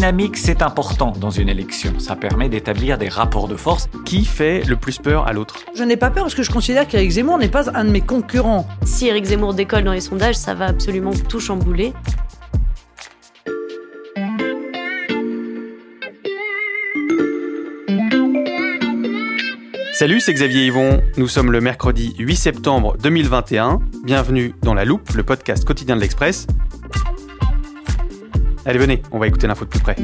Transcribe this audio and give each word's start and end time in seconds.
dynamique, 0.00 0.38
c'est 0.38 0.62
important 0.62 1.12
dans 1.12 1.28
une 1.28 1.50
élection. 1.50 1.92
Ça 1.98 2.16
permet 2.16 2.48
d'établir 2.48 2.96
des 2.96 3.10
rapports 3.10 3.48
de 3.48 3.54
force. 3.54 3.90
Qui 4.06 4.24
fait 4.24 4.62
le 4.66 4.76
plus 4.76 4.96
peur 4.96 5.26
à 5.26 5.34
l'autre? 5.34 5.56
Je 5.74 5.84
n'ai 5.84 5.98
pas 5.98 6.08
peur 6.08 6.22
parce 6.22 6.34
que 6.34 6.42
je 6.42 6.50
considère 6.50 6.88
qu'Éric 6.88 7.10
Zemmour 7.10 7.36
n'est 7.36 7.50
pas 7.50 7.68
un 7.76 7.84
de 7.84 7.90
mes 7.90 8.00
concurrents. 8.00 8.66
Si 8.82 9.08
Éric 9.08 9.26
Zemmour 9.26 9.52
décolle 9.52 9.84
dans 9.84 9.92
les 9.92 10.00
sondages, 10.00 10.36
ça 10.36 10.54
va 10.54 10.68
absolument 10.68 11.12
tout 11.28 11.38
chambouler. 11.38 11.92
Salut, 19.92 20.20
c'est 20.20 20.32
Xavier 20.32 20.64
Yvon. 20.64 21.02
Nous 21.18 21.28
sommes 21.28 21.52
le 21.52 21.60
mercredi 21.60 22.14
8 22.18 22.36
septembre 22.36 22.96
2021. 23.02 23.80
Bienvenue 24.04 24.54
dans 24.62 24.72
La 24.72 24.86
Loupe, 24.86 25.10
le 25.10 25.24
podcast 25.24 25.66
quotidien 25.66 25.94
de 25.94 26.00
l'Express. 26.00 26.46
Allez, 28.66 28.78
venez, 28.78 29.02
on 29.10 29.18
va 29.18 29.26
écouter 29.26 29.46
l'info 29.46 29.64
de 29.64 29.70
plus 29.70 29.80
près. 29.80 29.96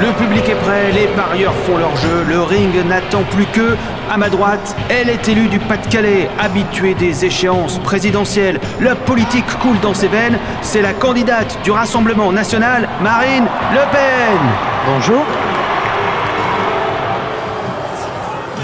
Le 0.00 0.12
public 0.12 0.48
est 0.48 0.54
prêt, 0.54 0.92
les 0.92 1.08
parieurs 1.08 1.52
font 1.66 1.76
leur 1.76 1.94
jeu, 1.96 2.24
le 2.26 2.40
ring 2.40 2.72
n'attend 2.86 3.22
plus 3.24 3.44
que. 3.46 3.76
À 4.10 4.16
ma 4.16 4.30
droite, 4.30 4.74
elle 4.88 5.10
est 5.10 5.28
élue 5.28 5.48
du 5.48 5.58
Pas-de-Calais, 5.58 6.30
habituée 6.38 6.94
des 6.94 7.26
échéances 7.26 7.78
présidentielles. 7.80 8.58
La 8.80 8.94
politique 8.94 9.46
coule 9.58 9.78
dans 9.80 9.92
ses 9.92 10.08
veines. 10.08 10.38
C'est 10.62 10.80
la 10.80 10.94
candidate 10.94 11.58
du 11.62 11.70
Rassemblement 11.70 12.32
national, 12.32 12.88
Marine 13.02 13.44
Le 13.72 13.92
Pen. 13.92 14.38
Bonjour. 14.86 15.22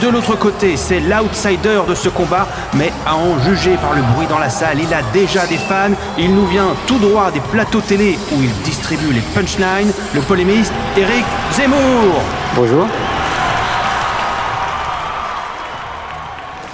De 0.02 0.08
l'autre 0.08 0.36
côté, 0.36 0.76
c'est 0.76 1.00
l'outsider 1.00 1.80
de 1.88 1.94
ce 1.94 2.08
combat, 2.08 2.46
mais 2.74 2.92
à 3.06 3.16
en 3.16 3.38
juger 3.40 3.76
par 3.76 3.94
le 3.94 4.02
bruit 4.14 4.26
dans 4.26 4.38
la 4.38 4.50
salle, 4.50 4.78
il 4.78 4.92
a 4.92 5.00
déjà 5.12 5.46
des 5.46 5.56
fans. 5.56 5.94
Il 6.18 6.34
nous 6.34 6.46
vient 6.46 6.74
tout 6.86 6.98
droit 6.98 7.30
des 7.30 7.40
plateaux 7.40 7.80
télé 7.80 8.18
où 8.32 8.42
il 8.42 8.52
distribue 8.62 9.12
les 9.12 9.22
punchlines, 9.34 9.92
le 10.14 10.20
polémiste 10.20 10.72
Eric 10.96 11.24
Zemmour. 11.52 12.20
Bonjour. 12.54 12.86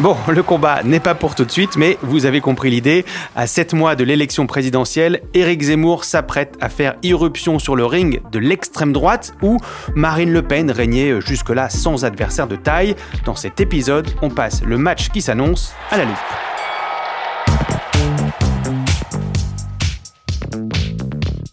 Bon, 0.02 0.16
le 0.28 0.42
combat 0.42 0.82
n'est 0.82 0.98
pas 0.98 1.14
pour 1.14 1.36
tout 1.36 1.44
de 1.44 1.50
suite, 1.52 1.76
mais 1.76 1.96
vous 2.02 2.26
avez 2.26 2.40
compris 2.40 2.70
l'idée. 2.70 3.04
À 3.36 3.46
7 3.46 3.72
mois 3.72 3.94
de 3.94 4.02
l'élection 4.02 4.48
présidentielle, 4.48 5.20
Éric 5.32 5.62
Zemmour 5.62 6.02
s'apprête 6.02 6.56
à 6.60 6.68
faire 6.68 6.96
irruption 7.04 7.60
sur 7.60 7.76
le 7.76 7.86
ring 7.86 8.20
de 8.32 8.40
l'extrême 8.40 8.92
droite 8.92 9.32
où 9.42 9.58
Marine 9.94 10.32
Le 10.32 10.42
Pen 10.42 10.72
régnait 10.72 11.20
jusque-là 11.20 11.70
sans 11.70 12.04
adversaire 12.04 12.48
de 12.48 12.56
taille. 12.56 12.96
Dans 13.24 13.36
cet 13.36 13.60
épisode, 13.60 14.08
on 14.22 14.28
passe 14.28 14.64
le 14.64 14.76
match 14.76 15.08
qui 15.10 15.22
s'annonce 15.22 15.72
à 15.92 15.98
la 15.98 16.04
loupe. 16.06 16.16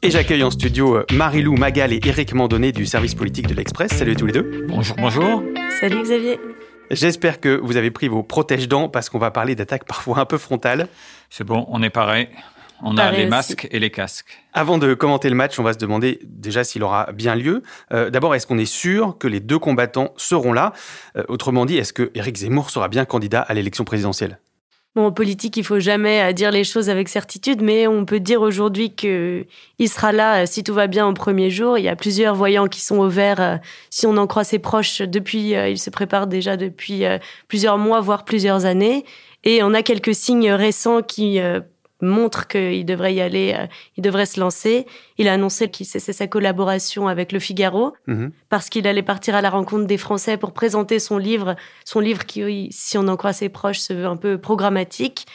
Et 0.01 0.09
j'accueille 0.09 0.43
en 0.43 0.49
studio 0.49 1.01
Marie-Lou 1.11 1.55
Magal 1.55 1.93
et 1.93 1.99
Éric 2.03 2.33
Mandonnet 2.33 2.71
du 2.71 2.87
service 2.87 3.13
politique 3.13 3.45
de 3.45 3.53
l'Express. 3.53 3.91
Salut 3.91 4.13
à 4.13 4.15
tous 4.15 4.25
les 4.25 4.33
deux. 4.33 4.65
Bonjour, 4.67 4.95
bonjour. 4.99 5.43
Salut 5.79 6.01
Xavier. 6.01 6.39
J'espère 6.91 7.39
que 7.39 7.59
vous 7.61 7.77
avez 7.77 7.91
pris 7.91 8.07
vos 8.07 8.23
protège-dents 8.23 8.89
parce 8.89 9.09
qu'on 9.09 9.19
va 9.19 9.31
parler 9.31 9.55
d'attaques 9.55 9.85
parfois 9.85 10.19
un 10.19 10.25
peu 10.25 10.37
frontales. 10.37 10.87
C'est 11.29 11.43
bon, 11.43 11.65
on 11.69 11.83
est 11.83 11.89
pareil. 11.89 12.29
On 12.81 12.97
a 12.97 13.11
les 13.11 13.19
aussi. 13.23 13.27
masques 13.27 13.67
et 13.71 13.79
les 13.79 13.89
casques. 13.91 14.41
Avant 14.53 14.77
de 14.77 14.93
commenter 14.93 15.29
le 15.29 15.35
match, 15.35 15.59
on 15.59 15.63
va 15.63 15.73
se 15.73 15.77
demander 15.77 16.19
déjà 16.23 16.63
s'il 16.63 16.81
aura 16.81 17.11
bien 17.11 17.35
lieu. 17.35 17.61
Euh, 17.91 18.09
D'abord, 18.09 18.35
est-ce 18.35 18.47
qu'on 18.47 18.57
est 18.57 18.65
sûr 18.65 19.17
que 19.19 19.27
les 19.27 19.41
deux 19.41 19.59
combattants 19.59 20.13
seront 20.15 20.53
là? 20.53 20.71
Euh, 21.17 21.23
Autrement 21.27 21.65
dit, 21.65 21.77
est-ce 21.77 21.91
que 21.91 22.09
Éric 22.15 22.37
Zemmour 22.37 22.69
sera 22.69 22.87
bien 22.87 23.03
candidat 23.03 23.41
à 23.41 23.53
l'élection 23.53 23.83
présidentielle? 23.83 24.39
Bon, 24.95 25.05
en 25.05 25.11
politique, 25.11 25.55
il 25.55 25.63
faut 25.63 25.79
jamais 25.79 26.21
euh, 26.23 26.33
dire 26.33 26.49
les 26.51 26.63
choses 26.63 26.89
avec 26.89 27.09
certitude, 27.09 27.61
mais 27.61 27.85
on 27.87 28.05
peut 28.05 28.19
dire 28.19 28.41
aujourd'hui 28.41 28.95
que 28.95 29.45
il 29.77 29.87
sera 29.87 30.11
là 30.11 30.41
euh, 30.41 30.45
si 30.47 30.63
tout 30.63 30.73
va 30.73 30.87
bien 30.87 31.07
au 31.07 31.13
premier 31.13 31.51
jour. 31.51 31.77
Il 31.77 31.83
y 31.83 31.89
a 31.89 31.95
plusieurs 31.95 32.33
voyants 32.33 32.67
qui 32.67 32.81
sont 32.81 32.97
au 32.97 33.07
vert. 33.07 33.39
euh, 33.39 33.57
Si 33.91 34.07
on 34.07 34.17
en 34.17 34.25
croit 34.25 34.43
ses 34.43 34.57
proches, 34.57 35.01
depuis, 35.03 35.55
euh, 35.55 35.69
il 35.69 35.77
se 35.77 35.91
prépare 35.91 36.25
déjà 36.25 36.57
depuis 36.57 37.05
euh, 37.05 37.19
plusieurs 37.47 37.77
mois, 37.77 38.01
voire 38.01 38.25
plusieurs 38.25 38.65
années. 38.65 39.05
Et 39.43 39.61
on 39.63 39.73
a 39.75 39.83
quelques 39.83 40.15
signes 40.15 40.51
récents 40.51 41.01
qui 41.01 41.39
montrent 42.01 42.47
qu'il 42.47 42.85
devrait 42.85 43.13
y 43.13 43.21
aller, 43.21 43.55
euh, 43.57 43.65
il 43.97 44.01
devrait 44.01 44.25
se 44.25 44.39
lancer. 44.39 44.85
Il 45.17 45.27
a 45.27 45.33
annoncé 45.33 45.69
qu'il 45.69 45.85
cessait 45.85 46.13
sa 46.13 46.27
collaboration 46.27 47.07
avec 47.07 47.31
Le 47.31 47.39
Figaro 47.39 47.93
Mhm. 48.07 48.31
parce 48.49 48.69
qu'il 48.69 48.87
allait 48.87 49.03
partir 49.03 49.35
à 49.35 49.41
la 49.41 49.49
rencontre 49.49 49.85
des 49.85 49.97
Français 49.97 50.37
pour 50.37 50.53
présenter 50.53 50.99
son 50.99 51.17
livre, 51.17 51.55
son 51.85 51.99
livre 51.99 52.25
qui, 52.25 52.69
si 52.71 52.97
on 52.97 53.07
en 53.07 53.17
croit 53.17 53.33
ses 53.33 53.49
proches, 53.49 53.79
se 53.79 53.93
veut 53.93 54.05
un 54.05 54.17
peu 54.17 54.37
programmatique. 54.37 55.25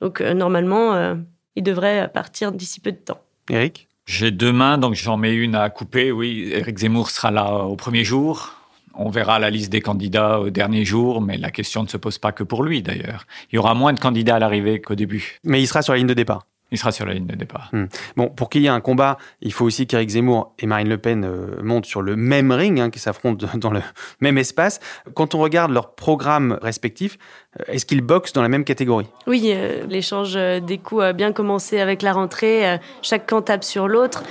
Donc 0.00 0.20
euh, 0.20 0.34
normalement, 0.34 0.94
euh, 0.94 1.14
il 1.54 1.62
devrait 1.62 2.10
partir 2.12 2.52
d'ici 2.52 2.80
peu 2.80 2.92
de 2.92 2.96
temps. 2.98 3.20
Éric 3.50 3.88
J'ai 4.06 4.30
deux 4.30 4.52
mains, 4.52 4.78
donc 4.78 4.94
j'en 4.94 5.16
mets 5.16 5.34
une 5.34 5.54
à 5.54 5.68
couper. 5.70 6.12
Oui, 6.12 6.50
Éric 6.52 6.78
Zemmour 6.78 7.10
sera 7.10 7.30
là 7.30 7.50
au 7.64 7.76
premier 7.76 8.04
jour. 8.04 8.55
On 8.98 9.10
verra 9.10 9.38
la 9.38 9.50
liste 9.50 9.70
des 9.70 9.80
candidats 9.80 10.40
au 10.40 10.50
dernier 10.50 10.84
jour, 10.84 11.20
mais 11.20 11.36
la 11.36 11.50
question 11.50 11.82
ne 11.82 11.88
se 11.88 11.96
pose 11.98 12.18
pas 12.18 12.32
que 12.32 12.42
pour 12.42 12.62
lui 12.62 12.82
d'ailleurs. 12.82 13.26
Il 13.52 13.56
y 13.56 13.58
aura 13.58 13.74
moins 13.74 13.92
de 13.92 14.00
candidats 14.00 14.36
à 14.36 14.38
l'arrivée 14.38 14.80
qu'au 14.80 14.94
début. 14.94 15.38
Mais 15.44 15.60
il 15.60 15.66
sera 15.66 15.82
sur 15.82 15.92
la 15.92 15.98
ligne 15.98 16.06
de 16.06 16.14
départ. 16.14 16.46
Il 16.72 16.78
sera 16.78 16.90
sur 16.90 17.06
la 17.06 17.14
ligne 17.14 17.26
de 17.26 17.36
départ. 17.36 17.70
Bon, 18.16 18.28
pour 18.28 18.50
qu'il 18.50 18.62
y 18.62 18.66
ait 18.66 18.70
un 18.70 18.80
combat, 18.80 19.18
il 19.40 19.52
faut 19.52 19.64
aussi 19.64 19.86
qu'Éric 19.86 20.08
Zemmour 20.10 20.52
et 20.58 20.66
Marine 20.66 20.88
Le 20.88 20.98
Pen 20.98 21.24
euh, 21.24 21.62
montent 21.62 21.86
sur 21.86 22.02
le 22.02 22.16
même 22.16 22.50
ring, 22.50 22.80
hein, 22.80 22.90
qui 22.90 22.98
s'affrontent 22.98 23.46
dans 23.54 23.70
le 23.70 23.80
même 24.20 24.36
espace. 24.36 24.80
Quand 25.14 25.36
on 25.36 25.38
regarde 25.38 25.70
leurs 25.70 25.94
programmes 25.94 26.58
respectifs, 26.60 27.18
euh, 27.60 27.64
est-ce 27.68 27.86
qu'ils 27.86 28.00
boxent 28.00 28.32
dans 28.32 28.42
la 28.42 28.48
même 28.48 28.64
catégorie? 28.64 29.06
Oui, 29.28 29.52
euh, 29.54 29.86
l'échange 29.88 30.34
euh, 30.36 30.58
des 30.58 30.78
coups 30.78 31.02
a 31.04 31.12
bien 31.12 31.30
commencé 31.32 31.78
avec 31.78 32.02
la 32.02 32.12
rentrée. 32.12 32.68
euh, 32.68 32.78
chaque 33.00 33.28
camp 33.28 33.42
tape 33.42 33.62
sur 33.62 33.86
l'autre. 33.86 34.24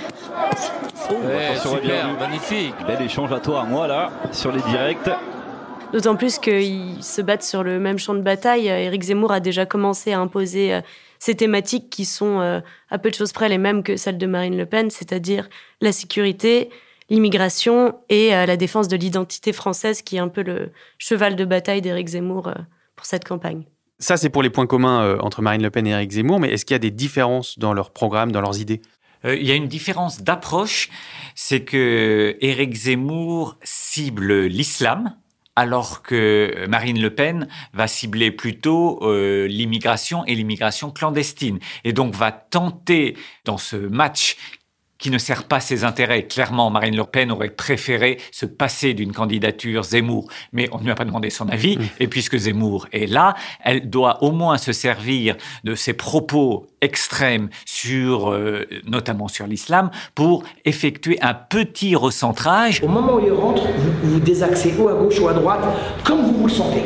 Ouais, 1.10 1.56
super, 1.56 2.10
magnifique. 2.18 2.74
Bel 2.86 3.00
échange 3.02 3.32
à 3.32 3.40
toi, 3.40 3.64
moi 3.64 3.86
là, 3.86 4.10
sur 4.32 4.52
les 4.52 4.60
directs. 4.62 5.08
D'autant 5.92 6.16
plus 6.16 6.38
qu'ils 6.38 7.02
se 7.02 7.22
battent 7.22 7.44
sur 7.44 7.62
le 7.62 7.78
même 7.78 7.98
champ 7.98 8.14
de 8.14 8.20
bataille. 8.20 8.66
Éric 8.66 9.02
Zemmour 9.04 9.32
a 9.32 9.40
déjà 9.40 9.66
commencé 9.66 10.12
à 10.12 10.18
imposer 10.18 10.74
euh, 10.74 10.80
ces 11.18 11.34
thématiques 11.34 11.90
qui 11.90 12.04
sont 12.04 12.40
euh, 12.40 12.60
à 12.90 12.98
peu 12.98 13.10
de 13.10 13.14
choses 13.14 13.32
près 13.32 13.48
les 13.48 13.58
mêmes 13.58 13.82
que 13.82 13.96
celles 13.96 14.18
de 14.18 14.26
Marine 14.26 14.56
Le 14.56 14.66
Pen, 14.66 14.90
c'est-à-dire 14.90 15.48
la 15.80 15.92
sécurité, 15.92 16.70
l'immigration 17.10 17.94
et 18.08 18.34
euh, 18.34 18.46
la 18.46 18.56
défense 18.56 18.88
de 18.88 18.96
l'identité 18.96 19.52
française, 19.52 20.02
qui 20.02 20.16
est 20.16 20.20
un 20.20 20.28
peu 20.28 20.42
le 20.42 20.72
cheval 20.98 21.36
de 21.36 21.44
bataille 21.44 21.82
d'Éric 21.82 22.08
Zemmour 22.08 22.48
euh, 22.48 22.54
pour 22.94 23.06
cette 23.06 23.26
campagne. 23.26 23.64
Ça, 23.98 24.18
c'est 24.18 24.28
pour 24.28 24.42
les 24.42 24.50
points 24.50 24.66
communs 24.66 25.02
euh, 25.02 25.18
entre 25.20 25.40
Marine 25.40 25.62
Le 25.62 25.70
Pen 25.70 25.86
et 25.86 25.90
Éric 25.90 26.12
Zemmour, 26.12 26.38
mais 26.38 26.50
est-ce 26.50 26.66
qu'il 26.66 26.74
y 26.74 26.76
a 26.76 26.80
des 26.80 26.90
différences 26.90 27.58
dans 27.58 27.72
leurs 27.72 27.90
programmes, 27.90 28.30
dans 28.30 28.42
leurs 28.42 28.60
idées? 28.60 28.82
Euh, 29.24 29.36
il 29.36 29.46
y 29.46 29.52
a 29.52 29.54
une 29.54 29.68
différence 29.68 30.22
d'approche, 30.22 30.90
c'est 31.34 31.62
que 31.62 32.36
Éric 32.40 32.74
Zemmour 32.74 33.56
cible 33.62 34.44
l'islam, 34.44 35.16
alors 35.56 36.02
que 36.02 36.66
Marine 36.68 37.00
Le 37.00 37.14
Pen 37.14 37.48
va 37.72 37.88
cibler 37.88 38.30
plutôt 38.30 39.00
euh, 39.02 39.46
l'immigration 39.48 40.24
et 40.26 40.34
l'immigration 40.34 40.90
clandestine, 40.90 41.58
et 41.84 41.92
donc 41.92 42.14
va 42.14 42.30
tenter 42.30 43.16
dans 43.44 43.58
ce 43.58 43.76
match 43.76 44.36
qui 44.98 45.10
ne 45.10 45.18
sert 45.18 45.44
pas 45.44 45.60
ses 45.60 45.84
intérêts. 45.84 46.24
Clairement, 46.24 46.70
Marine 46.70 46.96
Le 46.96 47.04
Pen 47.04 47.30
aurait 47.30 47.50
préféré 47.50 48.18
se 48.32 48.46
passer 48.46 48.94
d'une 48.94 49.12
candidature 49.12 49.84
Zemmour, 49.84 50.28
mais 50.52 50.68
on 50.72 50.78
ne 50.78 50.84
lui 50.84 50.90
a 50.90 50.94
pas 50.94 51.04
demandé 51.04 51.30
son 51.30 51.48
avis. 51.48 51.78
Et 52.00 52.08
puisque 52.08 52.36
Zemmour 52.36 52.86
est 52.92 53.06
là, 53.06 53.34
elle 53.62 53.90
doit 53.90 54.22
au 54.22 54.32
moins 54.32 54.58
se 54.58 54.72
servir 54.72 55.36
de 55.64 55.74
ses 55.74 55.92
propos 55.92 56.66
extrêmes 56.80 57.48
sur, 57.64 58.32
euh, 58.32 58.66
notamment 58.86 59.28
sur 59.28 59.46
l'islam, 59.46 59.90
pour 60.14 60.44
effectuer 60.64 61.18
un 61.22 61.34
petit 61.34 61.94
recentrage. 61.94 62.82
Au 62.82 62.88
moment 62.88 63.14
où 63.14 63.20
il 63.20 63.32
rentre, 63.32 63.62
vous, 63.62 64.12
vous 64.12 64.20
désaxez 64.20 64.74
ou 64.78 64.88
à 64.88 64.94
gauche 64.94 65.18
ou 65.20 65.28
à 65.28 65.34
droite, 65.34 65.64
comme 66.04 66.22
vous 66.22 66.32
vous 66.32 66.46
le 66.46 66.52
sentez. 66.52 66.82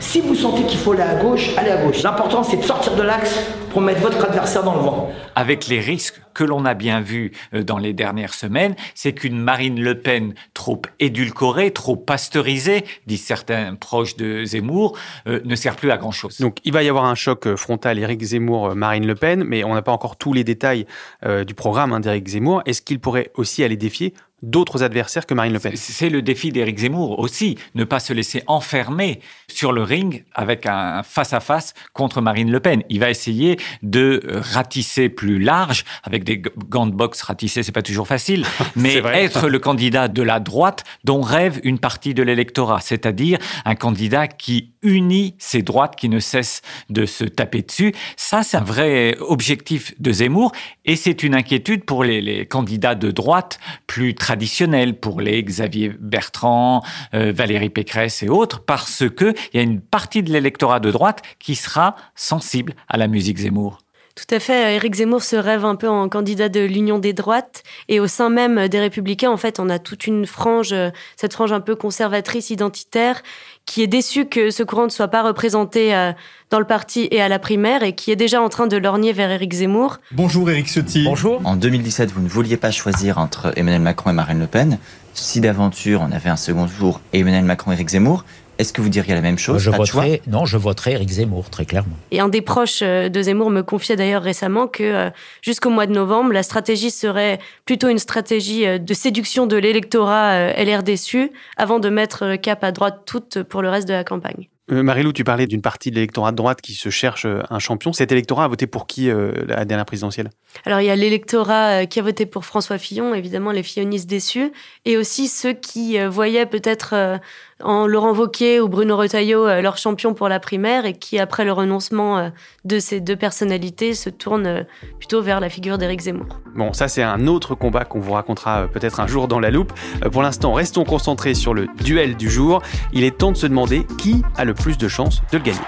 Si 0.00 0.20
vous 0.20 0.34
sentez 0.34 0.64
qu'il 0.64 0.78
faut 0.78 0.92
aller 0.92 1.02
à 1.02 1.16
gauche, 1.16 1.50
allez 1.56 1.70
à 1.70 1.82
gauche. 1.82 2.02
L'important, 2.02 2.42
c'est 2.42 2.56
de 2.56 2.62
sortir 2.62 2.94
de 2.94 3.02
l'axe 3.02 3.38
pour 3.70 3.80
mettre 3.80 4.00
votre 4.00 4.24
adversaire 4.24 4.62
dans 4.62 4.74
le 4.74 4.80
vent. 4.80 5.10
avec 5.34 5.68
les 5.68 5.80
risques 5.80 6.20
que 6.34 6.44
l'on 6.44 6.64
a 6.64 6.74
bien 6.74 7.00
vus 7.00 7.32
euh, 7.52 7.62
dans 7.62 7.78
les 7.78 7.92
dernières 7.92 8.34
semaines, 8.34 8.74
c'est 8.94 9.12
qu'une 9.12 9.38
Marine 9.40 9.80
Le 9.80 10.00
Pen 10.00 10.34
trop 10.54 10.80
édulcorée, 11.00 11.72
trop 11.72 11.96
pasteurisée, 11.96 12.84
disent 13.06 13.24
certains 13.24 13.74
proches 13.74 14.16
de 14.16 14.44
Zemmour, 14.44 14.96
euh, 15.26 15.40
ne 15.44 15.54
sert 15.56 15.76
plus 15.76 15.90
à 15.90 15.96
grand-chose. 15.96 16.38
Donc, 16.38 16.58
il 16.64 16.72
va 16.72 16.82
y 16.82 16.88
avoir 16.88 17.04
un 17.04 17.14
choc 17.14 17.46
euh, 17.46 17.56
frontal 17.56 17.98
Éric 17.98 18.22
Zemmour-Marine 18.22 19.06
Le 19.06 19.14
Pen, 19.14 19.44
mais 19.44 19.64
on 19.64 19.74
n'a 19.74 19.82
pas 19.82 19.92
encore 19.92 20.16
tous 20.16 20.32
les 20.32 20.44
détails 20.44 20.86
euh, 21.26 21.44
du 21.44 21.54
programme 21.54 21.92
hein, 21.92 22.00
d'Éric 22.00 22.28
Zemmour. 22.28 22.62
Est-ce 22.66 22.82
qu'il 22.82 23.00
pourrait 23.00 23.30
aussi 23.34 23.64
aller 23.64 23.76
défier 23.76 24.14
d'autres 24.42 24.82
adversaires 24.82 25.26
que 25.26 25.34
Marine 25.34 25.52
Le 25.52 25.58
Pen. 25.58 25.72
C'est 25.76 26.10
le 26.10 26.22
défi 26.22 26.52
d'Éric 26.52 26.78
Zemmour 26.78 27.18
aussi, 27.18 27.58
ne 27.74 27.84
pas 27.84 28.00
se 28.00 28.12
laisser 28.12 28.42
enfermer 28.46 29.20
sur 29.48 29.72
le 29.72 29.82
ring 29.82 30.24
avec 30.34 30.66
un 30.66 31.02
face-à-face 31.02 31.74
contre 31.92 32.20
Marine 32.20 32.50
Le 32.50 32.60
Pen. 32.60 32.82
Il 32.88 33.00
va 33.00 33.10
essayer 33.10 33.58
de 33.82 34.22
ratisser 34.26 35.08
plus 35.08 35.38
large, 35.38 35.84
avec 36.04 36.24
des 36.24 36.42
gants 36.68 36.86
de 36.86 36.94
boxe 36.94 37.22
ratissés, 37.22 37.62
c'est 37.62 37.72
pas 37.72 37.82
toujours 37.82 38.06
facile, 38.06 38.44
mais 38.76 38.96
être 38.96 39.48
le 39.48 39.58
candidat 39.58 40.08
de 40.08 40.22
la 40.22 40.40
droite 40.40 40.84
dont 41.04 41.20
rêve 41.20 41.60
une 41.64 41.78
partie 41.78 42.14
de 42.14 42.22
l'électorat, 42.22 42.80
c'est-à-dire 42.80 43.38
un 43.64 43.74
candidat 43.74 44.28
qui 44.28 44.72
unit 44.82 45.34
ces 45.38 45.62
droites 45.62 45.96
qui 45.96 46.08
ne 46.08 46.20
cessent 46.20 46.62
de 46.90 47.04
se 47.06 47.24
taper 47.24 47.62
dessus. 47.62 47.92
Ça, 48.16 48.42
c'est 48.42 48.56
un 48.56 48.62
vrai 48.62 49.16
objectif 49.20 49.94
de 50.00 50.12
Zemmour 50.12 50.52
et 50.84 50.96
c'est 50.96 51.22
une 51.22 51.34
inquiétude 51.34 51.84
pour 51.84 52.04
les, 52.04 52.20
les 52.20 52.46
candidats 52.46 52.94
de 52.94 53.10
droite 53.10 53.58
plus 53.86 54.14
traditionnels, 54.28 55.00
pour 55.00 55.22
les 55.22 55.42
Xavier 55.42 55.90
Bertrand, 55.98 56.82
euh, 57.14 57.32
Valérie 57.34 57.70
Pécresse 57.70 58.22
et 58.22 58.28
autres, 58.28 58.60
parce 58.60 59.04
qu'il 59.16 59.34
y 59.54 59.58
a 59.58 59.62
une 59.62 59.80
partie 59.80 60.22
de 60.22 60.30
l'électorat 60.30 60.80
de 60.80 60.90
droite 60.90 61.22
qui 61.38 61.54
sera 61.54 61.96
sensible 62.14 62.74
à 62.88 62.98
la 62.98 63.06
musique 63.06 63.38
Zemmour. 63.38 63.78
Tout 64.18 64.34
à 64.34 64.40
fait. 64.40 64.74
Éric 64.74 64.96
Zemmour 64.96 65.22
se 65.22 65.36
rêve 65.36 65.64
un 65.64 65.76
peu 65.76 65.88
en 65.88 66.08
candidat 66.08 66.48
de 66.48 66.58
l'Union 66.58 66.98
des 66.98 67.12
droites. 67.12 67.62
Et 67.88 68.00
au 68.00 68.08
sein 68.08 68.30
même 68.30 68.66
des 68.66 68.80
Républicains, 68.80 69.30
en 69.30 69.36
fait, 69.36 69.60
on 69.60 69.68
a 69.70 69.78
toute 69.78 70.08
une 70.08 70.26
frange, 70.26 70.74
cette 71.16 71.32
frange 71.32 71.52
un 71.52 71.60
peu 71.60 71.76
conservatrice, 71.76 72.50
identitaire, 72.50 73.22
qui 73.64 73.80
est 73.80 73.86
déçue 73.86 74.26
que 74.26 74.50
ce 74.50 74.64
courant 74.64 74.86
ne 74.86 74.90
soit 74.90 75.06
pas 75.06 75.22
représenté 75.22 75.94
euh, 75.94 76.10
dans 76.50 76.58
le 76.58 76.64
parti 76.64 77.06
et 77.12 77.22
à 77.22 77.28
la 77.28 77.38
primaire 77.38 77.84
et 77.84 77.94
qui 77.94 78.10
est 78.10 78.16
déjà 78.16 78.42
en 78.42 78.48
train 78.48 78.66
de 78.66 78.76
lorgner 78.76 79.12
vers 79.12 79.30
Éric 79.30 79.52
Zemmour. 79.52 79.98
Bonjour 80.10 80.50
Éric 80.50 80.66
Ciotti. 80.66 81.04
Bonjour. 81.04 81.40
En 81.44 81.54
2017, 81.54 82.10
vous 82.10 82.22
ne 82.22 82.28
vouliez 82.28 82.56
pas 82.56 82.72
choisir 82.72 83.18
entre 83.18 83.52
Emmanuel 83.54 83.82
Macron 83.82 84.10
et 84.10 84.14
Marine 84.14 84.40
LePen. 84.40 84.78
Si 85.14 85.40
d'aventure 85.40 86.00
on 86.00 86.10
avait 86.10 86.30
un 86.30 86.36
second 86.36 86.66
tour 86.66 87.00
Emmanuel 87.12 87.44
Macron 87.44 87.70
et 87.70 87.74
Éric 87.74 87.90
Zemmour, 87.90 88.24
est-ce 88.58 88.72
que 88.72 88.80
vous 88.80 88.88
diriez 88.88 89.14
la 89.14 89.20
même 89.20 89.38
chose 89.38 89.62
je 89.62 89.70
voterai, 89.70 90.20
Non, 90.26 90.44
je 90.44 90.56
voterai 90.56 90.92
Éric 90.92 91.10
Zemmour, 91.10 91.48
très 91.48 91.64
clairement. 91.64 91.96
Et 92.10 92.20
un 92.20 92.28
des 92.28 92.42
proches 92.42 92.80
euh, 92.82 93.08
de 93.08 93.22
Zemmour 93.22 93.50
me 93.50 93.62
confiait 93.62 93.96
d'ailleurs 93.96 94.22
récemment 94.22 94.66
que 94.66 94.82
euh, 94.82 95.10
jusqu'au 95.42 95.70
mois 95.70 95.86
de 95.86 95.92
novembre, 95.92 96.32
la 96.32 96.42
stratégie 96.42 96.90
serait 96.90 97.38
plutôt 97.64 97.88
une 97.88 97.98
stratégie 97.98 98.66
euh, 98.66 98.78
de 98.78 98.94
séduction 98.94 99.46
de 99.46 99.56
l'électorat 99.56 100.52
LR 100.52 100.82
déçu 100.82 101.30
avant 101.56 101.78
de 101.78 101.88
mettre 101.88 102.26
le 102.26 102.36
cap 102.36 102.64
à 102.64 102.72
droite 102.72 103.02
toute 103.06 103.42
pour 103.44 103.62
le 103.62 103.68
reste 103.68 103.86
de 103.86 103.92
la 103.94 104.04
campagne. 104.04 104.48
Marilou, 104.70 105.12
tu 105.12 105.24
parlais 105.24 105.46
d'une 105.46 105.62
partie 105.62 105.90
de 105.90 105.96
l'électorat 105.96 106.30
de 106.30 106.36
droite 106.36 106.60
qui 106.60 106.74
se 106.74 106.90
cherche 106.90 107.26
un 107.26 107.58
champion. 107.58 107.92
Cet 107.92 108.12
électorat 108.12 108.44
a 108.44 108.48
voté 108.48 108.66
pour 108.66 108.86
qui 108.86 109.10
la 109.10 109.64
dernière 109.64 109.86
présidentielle? 109.86 110.30
Alors, 110.64 110.80
il 110.80 110.86
y 110.86 110.90
a 110.90 110.96
l'électorat 110.96 111.86
qui 111.86 111.98
a 111.98 112.02
voté 112.02 112.26
pour 112.26 112.44
François 112.44 112.78
Fillon, 112.78 113.14
évidemment, 113.14 113.52
les 113.52 113.62
fillonistes 113.62 114.08
déçus, 114.08 114.52
et 114.84 114.96
aussi 114.96 115.28
ceux 115.28 115.52
qui 115.52 115.98
voyaient 116.06 116.46
peut-être 116.46 117.18
en 117.62 117.86
Laurent 117.86 118.12
Wauquiez 118.14 118.60
ou 118.60 118.68
Bruno 118.68 118.96
Retailleau, 118.96 119.46
euh, 119.46 119.60
leur 119.60 119.78
champion 119.78 120.14
pour 120.14 120.28
la 120.28 120.38
primaire, 120.40 120.86
et 120.86 120.94
qui, 120.94 121.18
après 121.18 121.44
le 121.44 121.52
renoncement 121.52 122.18
euh, 122.18 122.28
de 122.64 122.78
ces 122.78 123.00
deux 123.00 123.16
personnalités, 123.16 123.94
se 123.94 124.10
tourne 124.10 124.46
euh, 124.46 124.62
plutôt 124.98 125.22
vers 125.22 125.40
la 125.40 125.48
figure 125.48 125.78
d'Éric 125.78 126.00
Zemmour. 126.02 126.40
Bon, 126.54 126.72
ça 126.72 126.88
c'est 126.88 127.02
un 127.02 127.26
autre 127.26 127.54
combat 127.54 127.84
qu'on 127.84 128.00
vous 128.00 128.12
racontera 128.12 128.68
peut-être 128.68 129.00
un 129.00 129.06
jour 129.06 129.28
dans 129.28 129.40
la 129.40 129.50
loupe. 129.50 129.72
Pour 130.12 130.22
l'instant, 130.22 130.52
restons 130.52 130.84
concentrés 130.84 131.34
sur 131.34 131.54
le 131.54 131.66
duel 131.82 132.16
du 132.16 132.30
jour. 132.30 132.62
Il 132.92 133.04
est 133.04 133.16
temps 133.16 133.32
de 133.32 133.36
se 133.36 133.46
demander 133.46 133.86
qui 133.98 134.22
a 134.36 134.44
le 134.44 134.54
plus 134.58 134.76
de 134.78 134.88
chances 134.88 135.22
de 135.32 135.38
le 135.38 135.44
gagner. 135.44 135.58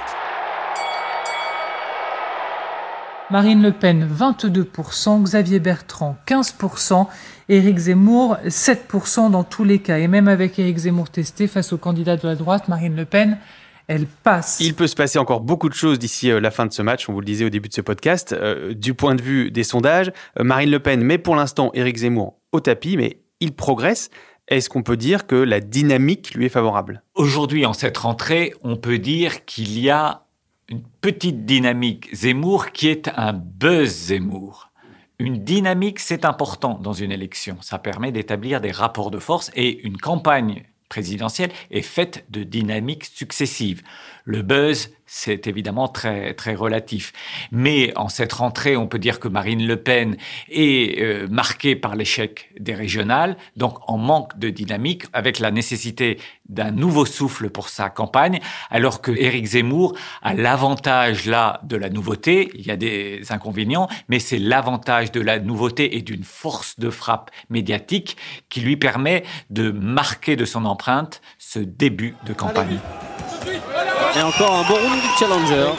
Marine 3.31 3.63
Le 3.63 3.71
Pen 3.71 4.09
22%, 4.13 5.23
Xavier 5.23 5.61
Bertrand 5.61 6.17
15%, 6.27 7.07
Éric 7.49 7.79
Zemmour 7.79 8.37
7% 8.47 9.31
dans 9.31 9.45
tous 9.45 9.63
les 9.63 9.79
cas. 9.79 9.99
Et 9.99 10.09
même 10.09 10.27
avec 10.27 10.59
Éric 10.59 10.79
Zemmour 10.79 11.11
testé 11.11 11.47
face 11.47 11.73
au 11.73 11.79
candidat 11.79 12.17
de 12.17 12.27
la 12.27 12.35
droite, 12.35 12.67
Marine 12.67 12.97
Le 12.97 13.05
Pen, 13.05 13.39
elle 13.87 14.07
passe. 14.07 14.59
Il 14.61 14.75
peut 14.75 14.89
se 14.89 14.97
passer 14.97 15.19
encore 15.19 15.41
beaucoup 15.41 15.69
de 15.69 15.75
choses 15.75 15.99
d'ici 15.99 16.31
euh, 16.31 16.41
la 16.41 16.51
fin 16.51 16.67
de 16.67 16.73
ce 16.73 16.83
match, 16.83 17.09
on 17.09 17.13
vous 17.13 17.21
le 17.21 17.27
disait 17.27 17.45
au 17.45 17.51
début 17.51 17.69
de 17.69 17.75
ce 17.75 17.81
podcast. 17.81 18.33
Euh, 18.33 18.75
du 18.75 18.95
point 18.95 19.15
de 19.15 19.23
vue 19.23 19.53
des 19.53 19.65
sondages, 19.65 20.11
euh, 20.39 20.45
Marine 20.45 20.71
Le 20.71 20.81
Pen 20.81 21.01
met 21.03 21.19
pour 21.19 21.37
l'instant 21.37 21.71
Éric 21.75 21.99
Zemmour 21.99 22.37
au 22.51 22.59
tapis, 22.59 22.97
mais 22.97 23.21
il 23.41 23.53
progresse. 23.53 24.11
Est-ce 24.51 24.69
qu'on 24.69 24.83
peut 24.83 24.97
dire 24.97 25.29
que 25.29 25.37
la 25.37 25.61
dynamique 25.61 26.35
lui 26.35 26.47
est 26.47 26.51
favorable? 26.51 27.05
Aujourd'hui, 27.15 27.65
en 27.67 27.73
cette 27.73 27.97
rentrée, 27.99 28.53
on 28.65 28.77
peut 28.77 28.99
dire 28.99 29.45
qu'il 29.45 29.79
y 29.79 29.91
a 29.91 30.27
une 30.69 30.83
petite 31.01 31.47
dynamique 31.47 32.13
Zemmour 32.13 32.73
qui 32.73 32.89
est 32.89 33.09
un 33.17 33.33
buzz 33.33 33.89
Zemmour. 33.89 34.71
Une 35.21 35.45
dynamique, 35.45 36.01
c'est 36.01 36.25
important 36.25 36.81
dans 36.83 36.93
une 36.93 37.13
élection. 37.13 37.59
Ça 37.61 37.79
permet 37.79 38.11
d'établir 38.11 38.61
des 38.61 38.73
rapports 38.73 39.13
de 39.13 39.21
force 39.21 39.53
et 39.55 39.87
une 39.87 39.99
campagne 39.99 40.65
présidentielle 40.89 41.53
est 41.71 41.83
faite 41.83 42.25
de 42.31 42.43
dynamiques 42.43 43.05
successives. 43.05 43.83
Le 44.25 44.43
buzz, 44.43 44.91
c'est 45.13 45.49
évidemment 45.49 45.89
très, 45.89 46.35
très 46.35 46.55
relatif. 46.55 47.13
Mais 47.51 47.93
en 47.97 48.09
cette 48.09 48.33
rentrée, 48.33 48.77
on 48.77 48.87
peut 48.87 49.01
dire 49.01 49.19
que 49.19 49.27
Marine 49.27 49.67
Le 49.67 49.77
Pen 49.77 50.17
est 50.49 51.03
euh, 51.03 51.27
marquée 51.29 51.75
par 51.75 51.97
l'échec 51.97 52.53
des 52.61 52.75
régionales, 52.75 53.37
donc 53.57 53.79
en 53.89 53.99
manque 53.99 54.39
de 54.39 54.51
dynamique, 54.51 55.05
avec 55.13 55.41
la 55.41 55.51
nécessité 55.51 56.21
d'un 56.49 56.71
nouveau 56.71 57.07
souffle 57.07 57.51
pour 57.51 57.71
sa 57.71 57.91
campagne, 57.91 58.39
alors 58.71 59.01
que 59.01 59.11
Éric 59.11 59.47
Zemmour 59.47 59.97
a 60.23 60.35
l'avantage 60.35 61.27
là 61.27 61.61
de 61.65 61.75
la 61.75 61.91
nouveauté. 61.91 62.53
Il 62.55 62.65
y 62.65 62.71
a 62.71 62.77
des 62.77 63.33
inconvénients, 63.33 63.89
mais 64.09 64.21
c'est 64.21 64.39
l'avantage 64.39 65.11
de 65.11 65.21
la 65.21 65.41
nouveauté 65.41 65.97
et 65.97 66.03
d'une 66.03 66.25
force 66.25 66.79
de 66.79 66.89
frappe 66.89 67.33
médiatique 67.49 68.17
qui 68.49 68.61
lui 68.61 68.77
permet 68.77 69.25
de 69.51 69.73
marquer 69.73 70.37
de 70.37 70.45
son 70.45 70.67
empreinte 70.67 71.21
ce 71.39 71.59
début 71.59 72.15
de 72.27 72.33
campagne. 72.33 72.79
Et 74.17 74.23
encore 74.23 74.53
un 74.53 74.63
bon 74.69 74.75
round 74.75 75.01
du 75.01 75.09
challenger. 75.19 75.71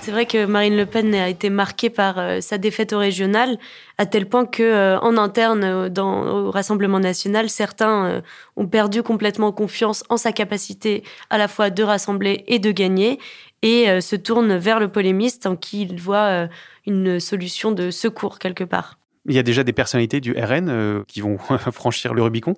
C'est 0.00 0.10
vrai 0.10 0.26
que 0.26 0.46
Marine 0.46 0.76
Le 0.76 0.86
Pen 0.86 1.14
a 1.14 1.28
été 1.28 1.50
marquée 1.50 1.90
par 1.90 2.18
euh, 2.18 2.40
sa 2.40 2.56
défaite 2.56 2.92
au 2.92 2.98
régional, 2.98 3.58
à 3.98 4.06
tel 4.06 4.26
point 4.26 4.46
que 4.46 4.62
euh, 4.62 4.98
en 5.00 5.16
interne 5.16 5.64
euh, 5.64 5.88
dans, 5.88 6.26
au 6.26 6.50
Rassemblement 6.50 7.00
national, 7.00 7.50
certains 7.50 8.22
ont 8.56 8.66
perdu 8.66 9.02
complètement 9.02 9.52
confiance 9.52 10.02
en 10.08 10.16
sa 10.16 10.32
capacité 10.32 11.04
à 11.30 11.38
la 11.38 11.48
fois 11.48 11.70
de 11.70 11.82
rassembler 11.82 12.44
et 12.46 12.58
de 12.58 12.70
gagner, 12.70 13.18
et 13.62 14.00
se 14.02 14.14
tournent 14.14 14.56
vers 14.56 14.78
le 14.78 14.88
polémiste 14.88 15.46
en 15.46 15.56
qui 15.56 15.82
ils 15.82 15.98
voient 15.98 16.48
une 16.86 17.18
solution 17.18 17.72
de 17.72 17.90
secours 17.90 18.38
quelque 18.38 18.64
part. 18.64 18.98
Il 19.26 19.34
y 19.34 19.38
a 19.38 19.42
déjà 19.42 19.64
des 19.64 19.72
personnalités 19.72 20.20
du 20.20 20.32
RN 20.32 21.02
qui 21.08 21.22
vont 21.22 21.38
franchir 21.72 22.12
le 22.12 22.22
Rubicon? 22.22 22.54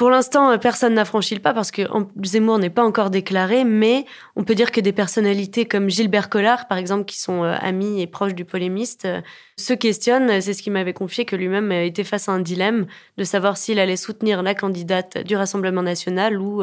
Pour 0.00 0.08
l'instant, 0.08 0.50
euh, 0.50 0.56
personne 0.56 0.94
n'a 0.94 1.02
le 1.02 1.38
pas 1.40 1.52
parce 1.52 1.70
que 1.70 1.82
Zemmour 2.22 2.58
n'est 2.58 2.70
pas 2.70 2.82
encore 2.82 3.10
déclaré, 3.10 3.64
mais 3.64 4.06
on 4.34 4.44
peut 4.44 4.54
dire 4.54 4.72
que 4.72 4.80
des 4.80 4.92
personnalités 4.92 5.66
comme 5.66 5.90
Gilbert 5.90 6.30
Collard, 6.30 6.68
par 6.68 6.78
exemple, 6.78 7.04
qui 7.04 7.18
sont 7.18 7.44
euh, 7.44 7.54
amis 7.60 8.00
et 8.00 8.06
proches 8.06 8.34
du 8.34 8.46
polémiste, 8.46 9.04
euh, 9.04 9.20
se 9.58 9.74
questionnent. 9.74 10.40
C'est 10.40 10.54
ce 10.54 10.62
qu'il 10.62 10.72
m'avait 10.72 10.94
confié 10.94 11.26
que 11.26 11.36
lui-même 11.36 11.70
était 11.70 12.02
face 12.02 12.30
à 12.30 12.32
un 12.32 12.40
dilemme 12.40 12.86
de 13.18 13.24
savoir 13.24 13.58
s'il 13.58 13.78
allait 13.78 13.96
soutenir 13.96 14.42
la 14.42 14.54
candidate 14.54 15.18
du 15.18 15.36
Rassemblement 15.36 15.82
national 15.82 16.40
ou 16.40 16.62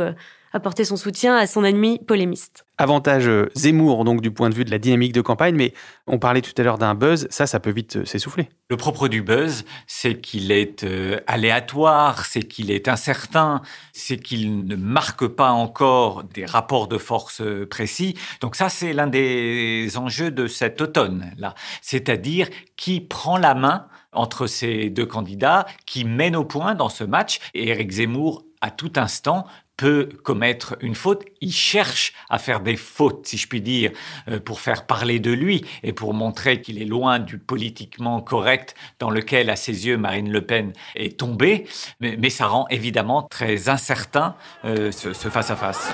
apporter 0.53 0.85
son 0.85 0.97
soutien 0.97 1.35
à 1.35 1.47
son 1.47 1.63
ennemi 1.63 1.99
polémiste. 1.99 2.66
Avantage 2.80 3.27
euh, 3.27 3.49
Zemmour, 3.56 4.04
donc 4.04 4.21
du 4.21 4.30
point 4.30 4.49
de 4.49 4.56
vue 4.56 4.63
de 4.63 4.69
la 4.69 4.77
dynamique 4.77 5.11
de 5.11 5.21
campagne, 5.21 5.56
mais 5.56 5.73
on 6.06 6.19
parlait 6.19 6.42
tout 6.42 6.54
à 6.57 6.63
l'heure 6.63 6.77
d'un 6.77 6.94
buzz, 6.94 7.27
ça, 7.31 7.47
ça 7.47 7.59
peut 7.59 7.71
vite 7.71 7.97
euh, 7.97 8.06
s'essouffler. 8.06 8.49
Le 8.69 8.77
propre 8.77 9.07
du 9.07 9.23
buzz, 9.23 9.66
c'est 9.87 10.21
qu'il 10.21 10.51
est 10.51 10.83
euh, 10.83 11.19
aléatoire, 11.25 12.25
c'est 12.25 12.44
qu'il 12.44 12.69
est 12.69 12.87
incertain, 12.87 13.61
c'est 13.94 14.18
qu'il 14.18 14.66
ne 14.66 14.75
marque 14.75 15.25
pas 15.27 15.51
encore 15.51 16.23
des 16.23 16.45
rapports 16.45 16.87
de 16.87 16.99
force 16.99 17.42
précis. 17.69 18.16
Donc 18.42 18.56
ça, 18.56 18.69
c'est 18.69 18.94
l'un 18.94 19.07
des 19.07 19.97
enjeux 19.97 20.30
de 20.30 20.47
cet 20.47 20.80
automne-là. 20.80 21.56
C'est-à-dire 21.81 22.47
qui 22.75 23.01
prend 23.01 23.37
la 23.37 23.56
main 23.56 23.87
entre 24.11 24.47
ces 24.47 24.89
deux 24.89 25.06
candidats, 25.06 25.66
qui 25.85 26.04
mène 26.06 26.35
au 26.35 26.45
point 26.45 26.75
dans 26.75 26.89
ce 26.89 27.04
match. 27.04 27.39
Et 27.54 27.69
Éric 27.69 27.92
Zemmour 27.92 28.44
à 28.61 28.71
tout 28.71 28.94
instant 28.95 29.45
peut 29.77 30.09
commettre 30.23 30.75
une 30.81 30.95
faute, 30.95 31.23
il 31.39 31.53
cherche 31.53 32.13
à 32.29 32.39
faire 32.39 32.59
des 32.59 32.75
fautes, 32.75 33.27
si 33.27 33.37
je 33.37 33.47
puis 33.47 33.61
dire, 33.61 33.91
euh, 34.27 34.39
pour 34.39 34.59
faire 34.59 34.85
parler 34.85 35.19
de 35.19 35.31
lui 35.31 35.65
et 35.83 35.93
pour 35.93 36.13
montrer 36.13 36.61
qu'il 36.61 36.81
est 36.81 36.85
loin 36.85 37.19
du 37.19 37.37
politiquement 37.37 38.21
correct 38.21 38.75
dans 38.99 39.11
lequel, 39.11 39.49
à 39.49 39.55
ses 39.55 39.85
yeux, 39.85 39.97
Marine 39.97 40.31
Le 40.31 40.41
Pen 40.41 40.73
est 40.95 41.19
tombée. 41.19 41.67
Mais, 42.01 42.29
ça 42.29 42.47
rend 42.47 42.67
évidemment 42.69 43.23
très 43.23 43.69
incertain 43.69 44.35
euh, 44.65 44.91
ce 44.91 45.29
face-à-face. 45.29 45.91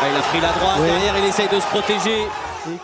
Ah, 0.00 0.06
il 0.08 0.16
a 0.16 0.20
pris 0.20 0.40
la 0.40 0.52
droite, 0.52 0.80
derrière 0.80 1.18
il 1.18 1.24
essaye 1.24 1.48
de 1.48 1.58
se 1.58 1.66
protéger. 1.66 2.22
Et 2.68 2.78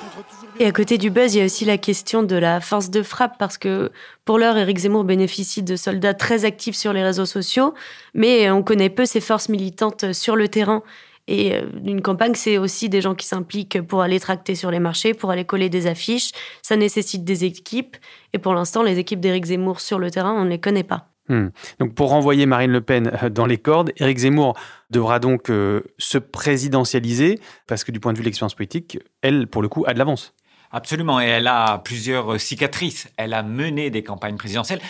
à 0.61 0.73
côté 0.73 0.99
du 0.99 1.11
buzz, 1.11 1.35
il 1.35 1.39
y 1.39 1.43
a 1.43 1.45
aussi 1.45 1.65
la 1.65 1.79
question 1.79 2.23
de 2.23 2.37
la 2.37 2.61
force 2.61 2.91
de 2.91 3.03
frappe, 3.03 3.37
parce 3.39 3.59
que 3.59 3.91
pour 4.25 4.39
l'heure, 4.39 4.57
Éric 4.57 4.79
Zemmour 4.79 5.05
bénéficie 5.05 5.63
de 5.63 5.77
soldats 5.77 6.15
très 6.15 6.45
actifs 6.45 6.77
sur 6.77 6.93
les 6.93 7.03
réseaux 7.03 7.27
sociaux, 7.27 7.75
mais 8.15 8.51
on 8.51 8.63
connaît 8.63 8.91
peu 8.91 9.05
ses 9.05 9.21
forces 9.21 9.49
militantes 9.49 10.13
sur 10.13 10.37
le 10.37 10.49
terrain. 10.49 10.83
Et 11.27 11.55
euh, 11.55 11.67
une 11.85 12.03
campagne, 12.03 12.35
c'est 12.35 12.59
aussi 12.59 12.89
des 12.89 13.01
gens 13.01 13.15
qui 13.15 13.27
s'impliquent 13.27 13.81
pour 13.83 14.03
aller 14.03 14.21
tracter 14.21 14.55
sur 14.55 14.71
les 14.71 14.81
marchés, 14.81 15.15
pour 15.15 15.31
aller 15.31 15.45
coller 15.45 15.71
des 15.71 15.87
affiches. 15.87 16.33
Ça 16.63 16.77
nécessite 16.77 17.25
des 17.25 17.45
équipes. 17.45 17.97
Et 18.33 18.39
pour 18.39 18.55
l'instant, 18.55 18.83
les 18.83 18.99
équipes 18.99 19.21
d'Éric 19.21 19.47
Zemmour 19.47 19.81
sur 19.81 19.99
le 19.99 20.11
terrain, 20.11 20.33
on 20.33 20.45
ne 20.45 20.51
les 20.51 20.61
connaît 20.61 20.85
pas. 20.85 21.09
Hmm. 21.29 21.49
Donc 21.79 21.95
pour 21.95 22.11
renvoyer 22.11 22.45
Marine 22.45 22.71
Le 22.71 22.83
Pen 22.83 23.11
euh, 23.23 23.31
dans 23.31 23.47
les 23.47 23.57
cordes, 23.57 23.93
Éric 23.97 24.19
Zemmour 24.19 24.59
devra 24.91 25.19
donc 25.19 25.49
euh, 25.49 25.81
se 25.97 26.19
présidentialiser 26.19 27.39
parce 27.67 27.83
que 27.83 27.93
du 27.93 28.01
point 28.01 28.13
de 28.13 28.19
vue 28.19 28.23
de 28.23 28.27
l'expérience 28.27 28.55
politique, 28.55 28.99
elle, 29.23 29.47
pour 29.47 29.63
le 29.63 29.69
coup, 29.69 29.85
a 29.87 29.95
de 29.95 29.99
l'avance. 29.99 30.35
Absolument, 30.77 31.21
et 31.21 31.27
elle 31.27 31.47
a 31.47 31.79
plusieurs 31.79 32.41
cicatrices. 32.41 33.09
Elle 33.17 33.33
a 33.33 33.45
mené 33.45 33.91
des 33.91 34.03
campagnes 34.03 34.37
présidentielles. 34.37 34.81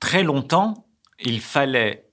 Très 0.00 0.24
longtemps, 0.24 0.88
il 1.20 1.40
fallait 1.40 2.10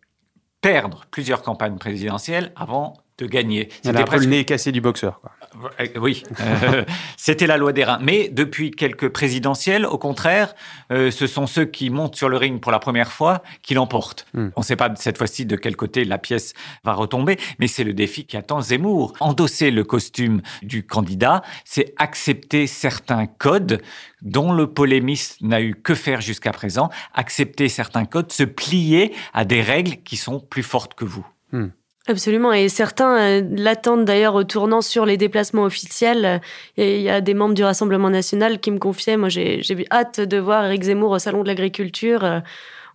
perdre 0.62 1.06
plusieurs 1.10 1.42
campagnes 1.42 1.80
présidentielles 1.80 2.54
avant 2.56 2.98
de 3.18 3.26
gagner. 3.26 3.70
Un 3.86 4.04
peu 4.04 4.20
le 4.20 4.26
nez 4.26 4.46
cassé 4.46 4.72
du 4.72 4.82
boxeur. 4.82 5.22
Quoi. 5.22 5.32
Euh, 5.80 5.88
oui, 5.98 6.24
euh, 6.42 6.84
c'était 7.18 7.48
la 7.48 7.58
loi 7.58 7.74
des 7.74 7.84
reins. 7.84 8.00
Mais 8.02 8.30
depuis 8.30 8.72
quelques 8.72 9.10
présidentielles, 9.10 9.86
au 9.86 9.98
contraire, 9.98 10.54
euh, 10.92 11.12
ce 11.12 11.28
sont 11.28 11.48
ceux 11.48 11.66
qui 11.66 11.90
montent 11.90 12.16
sur 12.16 12.30
le 12.30 12.38
ring 12.38 12.60
pour 12.60 12.72
la 12.72 12.80
première 12.80 13.12
fois 13.12 13.42
qui 13.62 13.74
l'emportent. 13.74 14.26
Hmm. 14.34 14.50
On 14.56 14.62
ne 14.62 14.66
sait 14.66 14.76
pas 14.76 14.94
cette 14.96 15.18
fois-ci 15.18 15.46
de 15.46 15.56
quel 15.56 15.76
côté 15.76 16.04
la 16.04 16.18
pièce 16.18 16.54
va 16.84 16.94
retomber, 16.94 17.38
mais 17.60 17.68
c'est 17.68 17.84
le 17.84 17.94
défi 17.94 18.26
qui 18.26 18.38
attend 18.38 18.62
Zemmour. 18.62 19.14
Endosser 19.20 19.72
le 19.72 19.84
costume 19.84 20.42
du 20.62 20.86
candidat, 20.86 21.42
c'est 21.64 21.94
accepter 21.98 22.68
certains 22.68 23.28
codes 23.28 23.82
dont 24.22 24.52
le 24.52 24.68
polémiste 24.68 25.42
n'a 25.42 25.62
eu 25.62 25.76
que 25.76 25.94
faire 25.94 26.22
jusqu'à 26.22 26.52
présent, 26.52 26.90
accepter 27.14 27.70
certains 27.70 28.06
codes, 28.06 28.32
se 28.32 28.44
plier 28.44 29.14
à 29.34 29.46
des 29.46 29.62
règles 29.62 29.98
qui 30.04 30.18
sont 30.18 30.40
plus 30.40 30.64
fortes 30.64 30.96
que 30.96 31.06
vous. 31.06 31.26
Hmm. 31.52 31.68
Absolument, 32.08 32.54
et 32.54 32.70
certains 32.70 33.18
euh, 33.18 33.42
l'attendent 33.50 34.06
d'ailleurs 34.06 34.36
au 34.36 34.44
tournant 34.44 34.82
sur 34.82 35.08
les 35.08 35.18
déplacements 35.18 35.64
officiels. 35.64 36.40
Il 36.78 37.02
y 37.02 37.10
a 37.10 37.20
des 37.20 37.34
membres 37.34 37.56
du 37.56 37.64
Rassemblement 37.64 38.12
national 38.12 38.60
qui 38.60 38.70
me 38.70 38.78
confiaient, 38.78 39.18
moi 39.18 39.30
j'ai 39.30 39.64
hâte 39.92 40.20
de 40.20 40.38
voir 40.38 40.66
Eric 40.66 40.84
Zemmour 40.84 41.10
au 41.10 41.20
Salon 41.20 41.42
de 41.42 41.48
l'Agriculture. 41.48 42.44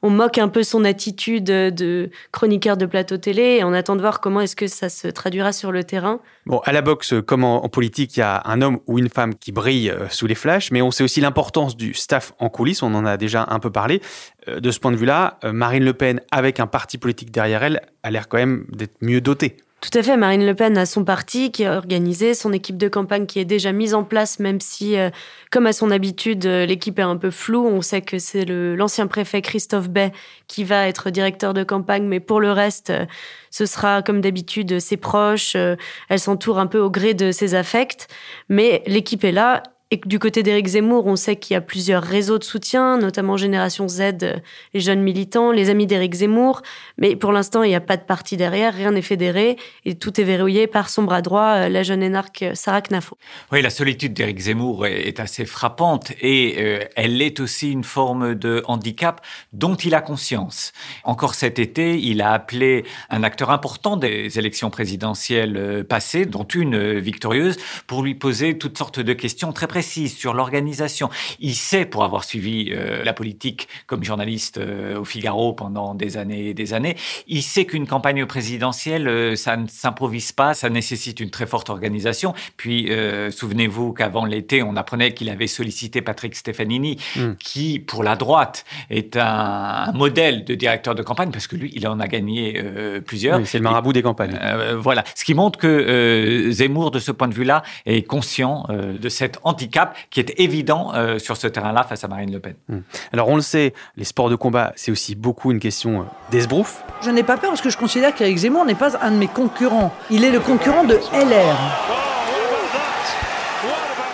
On 0.02 0.10
moque 0.10 0.38
un 0.38 0.48
peu 0.48 0.62
son 0.62 0.84
attitude 0.84 1.44
de 1.44 2.10
chroniqueur 2.32 2.76
de 2.76 2.86
plateau 2.86 3.16
télé 3.16 3.58
et 3.58 3.64
on 3.64 3.72
attend 3.72 3.96
de 3.96 4.00
voir 4.00 4.20
comment 4.20 4.40
est-ce 4.40 4.56
que 4.56 4.66
ça 4.66 4.88
se 4.88 5.08
traduira 5.08 5.52
sur 5.52 5.72
le 5.72 5.84
terrain. 5.84 6.20
Bon, 6.46 6.58
à 6.64 6.72
la 6.72 6.82
boxe, 6.82 7.14
comme 7.26 7.44
en, 7.44 7.68
politique, 7.68 8.16
il 8.16 8.20
y 8.20 8.22
a 8.22 8.42
un 8.46 8.62
homme 8.62 8.80
ou 8.86 8.98
une 8.98 9.08
femme 9.08 9.34
qui 9.34 9.52
brille 9.52 9.90
euh, 9.90 10.08
sous 10.08 10.26
les 10.26 10.34
flashs, 10.34 10.70
mais 10.70 10.82
on 10.82 10.90
sait 10.90 11.04
aussi 11.04 11.20
l'importance 11.20 11.76
du 11.76 11.94
staff 11.94 12.32
en 12.38 12.48
coulisses, 12.48 12.82
on 12.82 12.94
en 12.94 13.04
a 13.04 13.16
déjà 13.16 13.46
un 13.50 13.58
peu 13.58 13.70
parlé. 13.70 14.00
Euh, 14.48 14.60
de 14.60 14.70
ce 14.70 14.80
point 14.80 14.90
de 14.90 14.96
vue-là, 14.96 15.38
euh, 15.44 15.52
Marine 15.52 15.84
Le 15.84 15.92
Pen, 15.92 16.20
avec 16.30 16.60
un 16.60 16.66
parti 16.66 16.98
politique 16.98 17.30
derrière 17.30 17.62
elle, 17.62 17.82
a 18.02 18.10
l'air 18.10 18.28
quand 18.28 18.38
même 18.38 18.66
d'être 18.70 18.96
mieux 19.00 19.20
dotée. 19.20 19.56
Tout 19.80 19.98
à 19.98 20.02
fait. 20.02 20.16
Marine 20.18 20.44
Le 20.44 20.54
Pen 20.54 20.76
a 20.76 20.84
son 20.84 21.04
parti 21.04 21.50
qui 21.50 21.62
est 21.62 21.68
organisé, 21.68 22.34
son 22.34 22.52
équipe 22.52 22.76
de 22.76 22.86
campagne 22.88 23.24
qui 23.24 23.38
est 23.38 23.46
déjà 23.46 23.72
mise 23.72 23.94
en 23.94 24.04
place, 24.04 24.38
même 24.38 24.60
si, 24.60 24.98
euh, 24.98 25.08
comme 25.50 25.66
à 25.66 25.72
son 25.72 25.90
habitude, 25.90 26.44
euh, 26.44 26.66
l'équipe 26.66 26.98
est 26.98 27.02
un 27.02 27.16
peu 27.16 27.30
floue. 27.30 27.66
On 27.66 27.80
sait 27.80 28.02
que 28.02 28.18
c'est 28.18 28.44
l'ancien 28.44 29.06
préfet 29.06 29.40
Christophe 29.40 29.88
Bay 29.88 30.12
qui 30.48 30.64
va 30.64 30.86
être 30.86 31.08
directeur 31.08 31.54
de 31.54 31.64
campagne, 31.64 32.04
mais 32.04 32.20
pour 32.20 32.40
le 32.40 32.52
reste, 32.52 32.90
euh, 32.90 33.06
ce 33.50 33.64
sera 33.64 34.02
comme 34.02 34.20
d'habitude 34.20 34.80
ses 34.80 34.98
proches. 34.98 35.56
elle 35.56 36.18
s'entoure 36.18 36.58
un 36.58 36.66
peu 36.66 36.78
au 36.78 36.90
gré 36.90 37.14
de 37.14 37.32
ses 37.32 37.54
affects, 37.54 38.06
mais 38.48 38.82
l'équipe 38.86 39.24
est 39.24 39.32
là 39.32 39.62
et 39.92 40.00
du 40.06 40.20
côté 40.20 40.44
d'Éric 40.44 40.68
Zemmour, 40.68 41.06
on 41.06 41.16
sait 41.16 41.34
qu'il 41.34 41.54
y 41.54 41.56
a 41.56 41.60
plusieurs 41.60 42.04
réseaux 42.04 42.38
de 42.38 42.44
soutien, 42.44 42.96
notamment 42.96 43.36
Génération 43.36 43.88
Z, 43.88 44.00
euh, 44.22 44.36
les 44.72 44.78
jeunes 44.78 45.02
militants, 45.02 45.50
les 45.50 45.68
amis 45.68 45.88
d'Éric 45.88 46.14
Zemmour. 46.14 46.62
Mais 46.96 47.16
pour 47.16 47.32
l'instant, 47.32 47.64
il 47.64 47.70
n'y 47.70 47.74
a 47.74 47.80
pas 47.80 47.96
de 47.96 48.04
parti 48.04 48.36
derrière, 48.36 48.72
rien 48.72 48.92
n'est 48.92 49.02
fédéré 49.02 49.56
et 49.84 49.96
tout 49.96 50.20
est 50.20 50.24
verrouillé 50.24 50.68
par 50.68 50.90
son 50.90 51.02
bras 51.02 51.22
droit, 51.22 51.54
euh, 51.56 51.68
la 51.68 51.82
jeune 51.82 52.04
énarque 52.04 52.42
euh, 52.42 52.54
Sarah 52.54 52.82
Knafo. 52.82 53.18
Oui, 53.50 53.62
la 53.62 53.70
solitude 53.70 54.14
d'Éric 54.14 54.38
Zemmour 54.38 54.86
est 54.86 55.18
assez 55.18 55.44
frappante 55.44 56.12
et 56.20 56.86
elle 56.94 57.20
est 57.20 57.40
aussi 57.40 57.72
une 57.72 57.82
forme 57.82 58.36
de 58.36 58.62
handicap 58.66 59.20
dont 59.52 59.74
il 59.74 59.94
a 59.96 60.00
conscience. 60.00 60.72
Encore 61.02 61.34
cet 61.34 61.58
été, 61.58 61.98
il 61.98 62.22
a 62.22 62.32
appelé 62.32 62.84
un 63.08 63.24
acteur 63.24 63.50
important 63.50 63.96
des 63.96 64.38
élections 64.38 64.70
présidentielles 64.70 65.84
passées, 65.88 66.26
dont 66.26 66.44
une 66.44 66.98
victorieuse, 66.98 67.56
pour 67.88 68.02
lui 68.02 68.14
poser 68.14 68.56
toutes 68.56 68.78
sortes 68.78 69.00
de 69.00 69.12
questions 69.12 69.52
très 69.52 69.66
précises 69.66 69.79
sur 69.82 70.34
l'organisation. 70.34 71.10
Il 71.38 71.54
sait, 71.54 71.84
pour 71.84 72.04
avoir 72.04 72.24
suivi 72.24 72.70
euh, 72.70 73.02
la 73.04 73.12
politique 73.12 73.68
comme 73.86 74.04
journaliste 74.04 74.58
euh, 74.58 74.98
au 74.98 75.04
Figaro 75.04 75.52
pendant 75.52 75.94
des 75.94 76.16
années 76.16 76.48
et 76.48 76.54
des 76.54 76.74
années, 76.74 76.96
il 77.26 77.42
sait 77.42 77.64
qu'une 77.64 77.86
campagne 77.86 78.26
présidentielle, 78.26 79.08
euh, 79.08 79.36
ça 79.36 79.56
ne 79.56 79.66
s'improvise 79.66 80.32
pas, 80.32 80.54
ça 80.54 80.70
nécessite 80.70 81.20
une 81.20 81.30
très 81.30 81.46
forte 81.46 81.70
organisation. 81.70 82.34
Puis, 82.56 82.90
souvenez-vous 83.30 83.92
qu'avant 83.92 84.24
l'été, 84.24 84.62
on 84.62 84.76
apprenait 84.76 85.14
qu'il 85.14 85.28
avait 85.28 85.46
sollicité 85.46 86.02
Patrick 86.02 86.34
Stefanini, 86.34 86.98
hmm. 87.16 87.32
qui, 87.38 87.78
pour 87.78 88.02
la 88.02 88.16
droite, 88.16 88.64
est 88.90 89.16
un, 89.16 89.92
modèle 89.92 90.44
de 90.44 90.54
directeur 90.54 90.94
de 90.94 91.02
campagne, 91.02 91.30
parce 91.30 91.46
que 91.46 91.56
lui, 91.56 91.70
il 91.74 91.86
en 91.86 92.00
a 92.00 92.08
gagné 92.08 92.62
plusieurs. 93.06 93.46
c'est 93.46 93.58
le 93.58 93.64
marabout 93.64 93.92
des 93.92 94.02
campagnes. 94.02 94.38
voilà. 94.78 95.04
Ce 95.14 95.24
qui 95.24 95.34
montre 95.34 95.58
que 95.58 96.48
Zemmour, 96.50 96.90
de 96.90 96.98
ce 96.98 97.12
point 97.12 97.28
de 97.28 97.34
vue-là, 97.34 97.62
est 97.86 98.02
conscient 98.02 98.66
de 98.68 99.08
cette 99.08 99.38
anti 99.44 99.69
cap 99.70 99.96
qui 100.10 100.20
est 100.20 100.38
évident 100.38 100.92
euh, 100.94 101.18
sur 101.18 101.36
ce 101.36 101.46
terrain-là 101.46 101.84
face 101.84 102.04
à 102.04 102.08
Marine 102.08 102.32
Le 102.32 102.40
Pen. 102.40 102.54
Hmm. 102.68 102.80
Alors 103.12 103.28
on 103.28 103.36
le 103.36 103.42
sait, 103.42 103.72
les 103.96 104.04
sports 104.04 104.30
de 104.30 104.36
combat, 104.36 104.72
c'est 104.76 104.90
aussi 104.90 105.14
beaucoup 105.14 105.52
une 105.52 105.60
question 105.60 106.00
euh, 106.00 106.04
d'esbrouf. 106.30 106.82
Je 107.02 107.10
n'ai 107.10 107.22
pas 107.22 107.36
peur 107.36 107.50
parce 107.50 107.62
que 107.62 107.70
je 107.70 107.78
considère 107.78 108.14
qu'Éric 108.14 108.38
Zemmour 108.38 108.64
n'est 108.64 108.74
pas 108.74 108.98
un 109.02 109.10
de 109.10 109.16
mes 109.16 109.28
concurrents. 109.28 109.92
Il 110.10 110.24
est 110.24 110.30
le 110.30 110.40
concurrent 110.40 110.84
de 110.84 110.94
LR. 110.94 111.56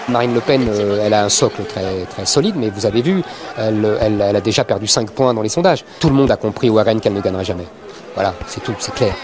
Marine 0.08 0.34
Le 0.34 0.40
Pen, 0.40 0.68
euh, 0.68 1.00
elle 1.04 1.14
a 1.14 1.24
un 1.24 1.28
socle 1.28 1.64
très, 1.64 2.04
très 2.04 2.26
solide, 2.26 2.54
mais 2.56 2.70
vous 2.70 2.86
avez 2.86 3.02
vu, 3.02 3.22
elle, 3.56 3.98
elle, 4.00 4.36
a 4.36 4.40
déjà 4.40 4.62
perdu 4.62 4.86
5 4.86 5.10
points 5.10 5.34
dans 5.34 5.42
les 5.42 5.48
sondages. 5.48 5.84
Tout 5.98 6.08
le 6.08 6.14
monde 6.14 6.30
a 6.30 6.36
compris 6.36 6.70
au 6.70 6.76
RN 6.76 7.00
qu'elle 7.00 7.14
ne 7.14 7.20
gagnerait 7.20 7.44
jamais. 7.44 7.66
Voilà, 8.14 8.34
c'est 8.46 8.62
tout, 8.62 8.74
c'est 8.78 8.94
clair. 8.94 9.14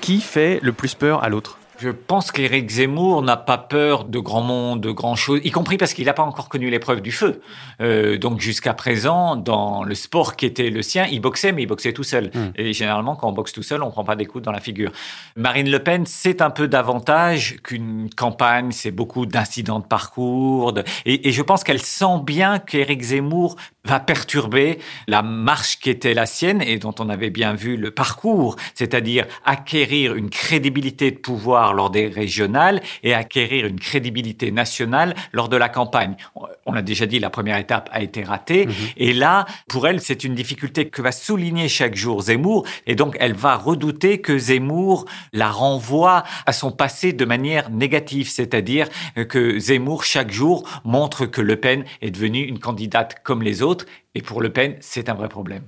Qui 0.00 0.20
fait 0.20 0.58
le 0.62 0.72
plus 0.72 0.94
peur 0.94 1.22
à 1.22 1.28
l'autre? 1.28 1.58
Je 1.82 1.88
pense 1.90 2.30
qu'Éric 2.30 2.70
Zemmour 2.70 3.22
n'a 3.22 3.36
pas 3.36 3.58
peur 3.58 4.04
de 4.04 4.20
grand 4.20 4.40
monde, 4.40 4.80
de 4.80 4.92
grand 4.92 5.16
chose, 5.16 5.40
y 5.42 5.50
compris 5.50 5.78
parce 5.78 5.94
qu'il 5.94 6.04
n'a 6.04 6.12
pas 6.12 6.22
encore 6.22 6.48
connu 6.48 6.70
l'épreuve 6.70 7.00
du 7.00 7.10
feu. 7.10 7.40
Euh, 7.80 8.18
donc 8.18 8.40
jusqu'à 8.40 8.72
présent, 8.72 9.34
dans 9.34 9.82
le 9.82 9.96
sport 9.96 10.36
qui 10.36 10.46
était 10.46 10.70
le 10.70 10.80
sien, 10.82 11.08
il 11.10 11.20
boxait, 11.20 11.50
mais 11.50 11.62
il 11.62 11.66
boxait 11.66 11.92
tout 11.92 12.04
seul. 12.04 12.30
Hmm. 12.32 12.52
Et 12.54 12.72
généralement, 12.72 13.16
quand 13.16 13.28
on 13.28 13.32
boxe 13.32 13.52
tout 13.52 13.64
seul, 13.64 13.82
on 13.82 13.90
prend 13.90 14.04
pas 14.04 14.14
des 14.14 14.26
coups 14.26 14.44
dans 14.44 14.52
la 14.52 14.60
figure. 14.60 14.92
Marine 15.34 15.68
Le 15.68 15.80
Pen, 15.80 16.06
c'est 16.06 16.40
un 16.40 16.50
peu 16.50 16.68
davantage 16.68 17.56
qu'une 17.64 18.08
campagne, 18.16 18.70
c'est 18.70 18.92
beaucoup 18.92 19.26
d'incidents 19.26 19.80
de 19.80 19.86
parcours. 19.86 20.74
Et, 21.04 21.28
et, 21.28 21.32
je 21.32 21.42
pense 21.42 21.64
qu'elle 21.64 21.82
sent 21.82 22.20
bien 22.24 22.60
qu'Éric 22.60 23.02
Zemmour 23.02 23.56
va 23.84 23.98
perturber 23.98 24.78
la 25.08 25.22
marche 25.22 25.80
qui 25.80 25.90
était 25.90 26.14
la 26.14 26.26
sienne 26.26 26.62
et 26.62 26.78
dont 26.78 26.94
on 27.00 27.08
avait 27.08 27.30
bien 27.30 27.54
vu 27.54 27.76
le 27.76 27.90
parcours, 27.90 28.54
c'est-à-dire 28.74 29.26
acquérir 29.44 30.14
une 30.14 30.30
crédibilité 30.30 31.10
de 31.10 31.16
pouvoir 31.16 31.71
lors 31.72 31.90
des 31.90 32.08
régionales 32.08 32.80
et 33.02 33.14
acquérir 33.14 33.66
une 33.66 33.80
crédibilité 33.80 34.50
nationale 34.50 35.14
lors 35.32 35.48
de 35.48 35.56
la 35.56 35.68
campagne. 35.68 36.16
On 36.66 36.72
l'a 36.72 36.82
déjà 36.82 37.06
dit, 37.06 37.18
la 37.18 37.30
première 37.30 37.58
étape 37.58 37.88
a 37.92 38.02
été 38.02 38.22
ratée 38.22 38.66
mhm. 38.66 38.74
et 38.96 39.12
là, 39.12 39.46
pour 39.68 39.86
elle, 39.86 40.00
c'est 40.00 40.24
une 40.24 40.34
difficulté 40.34 40.88
que 40.88 41.02
va 41.02 41.12
souligner 41.12 41.68
chaque 41.68 41.94
jour 41.94 42.22
Zemmour 42.22 42.66
et 42.86 42.94
donc 42.94 43.16
elle 43.20 43.34
va 43.34 43.56
redouter 43.56 44.20
que 44.20 44.38
Zemmour 44.38 45.06
la 45.32 45.50
renvoie 45.50 46.24
à 46.46 46.52
son 46.52 46.70
passé 46.70 47.12
de 47.12 47.24
manière 47.24 47.70
négative, 47.70 48.28
c'est-à-dire 48.28 48.88
que 49.28 49.58
Zemmour 49.58 50.04
chaque 50.04 50.30
jour 50.30 50.68
montre 50.84 51.26
que 51.26 51.40
Le 51.40 51.56
Pen 51.56 51.84
est 52.00 52.10
devenue 52.10 52.42
une 52.42 52.58
candidate 52.58 53.16
comme 53.22 53.42
les 53.42 53.62
autres 53.62 53.86
et 54.14 54.22
pour 54.22 54.40
Le 54.42 54.52
Pen, 54.52 54.76
c'est 54.80 55.08
un 55.08 55.14
vrai 55.14 55.28
problème. 55.28 55.64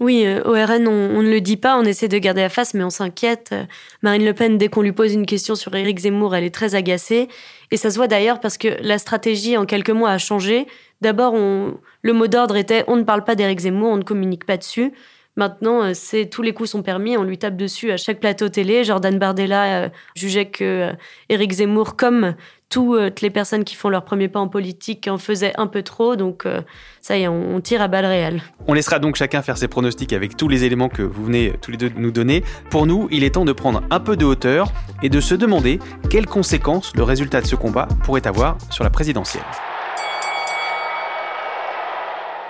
Oui, 0.00 0.24
euh, 0.24 0.42
au 0.44 0.52
RN, 0.52 0.86
on, 0.86 1.22
ne 1.22 1.28
le 1.28 1.40
dit 1.40 1.56
pas, 1.56 1.76
on 1.76 1.82
essaie 1.82 2.06
de 2.06 2.18
garder 2.18 2.42
la 2.42 2.48
face, 2.48 2.72
mais 2.72 2.84
on 2.84 2.90
s'inquiète. 2.90 3.50
Euh, 3.52 3.64
Marine 4.02 4.24
Le 4.24 4.32
Pen, 4.32 4.56
dès 4.56 4.68
qu'on 4.68 4.82
lui 4.82 4.92
pose 4.92 5.12
une 5.12 5.26
question 5.26 5.56
sur 5.56 5.74
Éric 5.74 5.98
Zemmour, 5.98 6.36
elle 6.36 6.44
est 6.44 6.54
très 6.54 6.76
agacée. 6.76 7.26
Et 7.72 7.76
ça 7.76 7.90
se 7.90 7.96
voit 7.96 8.06
d'ailleurs 8.06 8.38
parce 8.38 8.58
que 8.58 8.68
la 8.80 8.98
stratégie, 8.98 9.56
en 9.56 9.66
quelques 9.66 9.90
mois, 9.90 10.10
a 10.10 10.18
changé. 10.18 10.68
D'abord, 11.00 11.34
le 11.34 12.12
mot 12.12 12.26
d'ordre 12.28 12.56
était 12.56 12.84
on 12.86 12.96
ne 12.96 13.02
parle 13.02 13.24
pas 13.24 13.34
d'Éric 13.34 13.60
Zemmour, 13.60 13.90
on 13.90 13.96
ne 13.96 14.04
communique 14.04 14.46
pas 14.46 14.56
dessus. 14.56 14.92
Maintenant, 15.36 15.82
euh, 15.82 15.92
c'est 15.94 16.26
tous 16.26 16.42
les 16.42 16.52
coups 16.52 16.70
sont 16.70 16.82
permis, 16.82 17.16
on 17.16 17.24
lui 17.24 17.38
tape 17.38 17.56
dessus 17.56 17.90
à 17.90 17.96
chaque 17.96 18.20
plateau 18.20 18.48
télé. 18.48 18.84
Jordan 18.84 19.18
Bardella 19.18 19.90
jugeait 20.14 20.46
que 20.46 20.92
Éric 21.28 21.52
Zemmour, 21.52 21.96
comme 21.96 22.34
toutes 22.70 23.22
les 23.22 23.30
personnes 23.30 23.64
qui 23.64 23.74
font 23.74 23.88
leur 23.88 24.04
premier 24.04 24.28
pas 24.28 24.40
en 24.40 24.48
politique 24.48 25.08
en 25.08 25.18
faisaient 25.18 25.52
un 25.56 25.66
peu 25.66 25.82
trop. 25.82 26.16
Donc 26.16 26.44
euh, 26.44 26.60
ça 27.00 27.16
y 27.16 27.22
est, 27.22 27.28
on, 27.28 27.60
tire 27.60 27.80
à 27.80 27.88
balles 27.88 28.06
réelles. 28.06 28.42
On 28.66 28.74
laissera 28.74 28.98
donc 28.98 29.16
chacun 29.16 29.42
faire 29.42 29.56
ses 29.56 29.68
pronostics 29.68 30.12
avec 30.12 30.36
tous 30.36 30.48
les 30.48 30.64
éléments 30.64 30.88
que 30.88 31.02
vous 31.02 31.24
venez 31.24 31.54
tous 31.62 31.70
les 31.70 31.76
deux 31.76 31.90
de 31.90 31.98
nous 31.98 32.10
donner. 32.10 32.44
Pour 32.70 32.86
nous, 32.86 33.08
il 33.10 33.24
est 33.24 33.30
temps 33.30 33.44
de 33.44 33.52
prendre 33.52 33.82
un 33.90 34.00
peu 34.00 34.16
de 34.16 34.24
hauteur 34.24 34.70
et 35.02 35.08
de 35.08 35.20
se 35.20 35.34
demander 35.34 35.78
quelles 36.10 36.26
conséquences 36.26 36.94
le 36.94 37.02
résultat 37.02 37.40
de 37.40 37.46
ce 37.46 37.56
combat 37.56 37.88
pourrait 38.04 38.26
avoir 38.26 38.58
sur 38.70 38.84
la 38.84 38.90
présidentielle. 38.90 39.44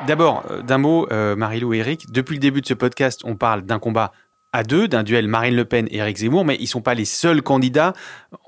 D'abord, 0.07 0.45
euh, 0.51 0.63
d'un 0.63 0.79
mot, 0.79 1.09
euh, 1.11 1.35
Marie-Lou 1.35 1.75
et 1.75 1.79
Eric, 1.79 2.13
depuis 2.13 2.35
le 2.35 2.41
début 2.41 2.61
de 2.61 2.67
ce 2.67 2.75
podcast, 2.75 3.23
on 3.25 3.35
parle 3.35 3.63
d'un 3.63 3.79
combat 3.79 4.13
à 4.53 4.63
deux, 4.63 4.89
d'un 4.89 5.03
duel 5.03 5.29
Marine 5.29 5.55
Le 5.55 5.65
Pen 5.65 5.87
et 5.91 5.99
Eric 5.99 6.19
Zemmour, 6.19 6.45
mais 6.45 6.57
ils 6.61 6.67
sont 6.67 6.81
pas 6.81 6.95
les 6.95 7.05
seuls 7.05 7.43
candidats 7.43 7.93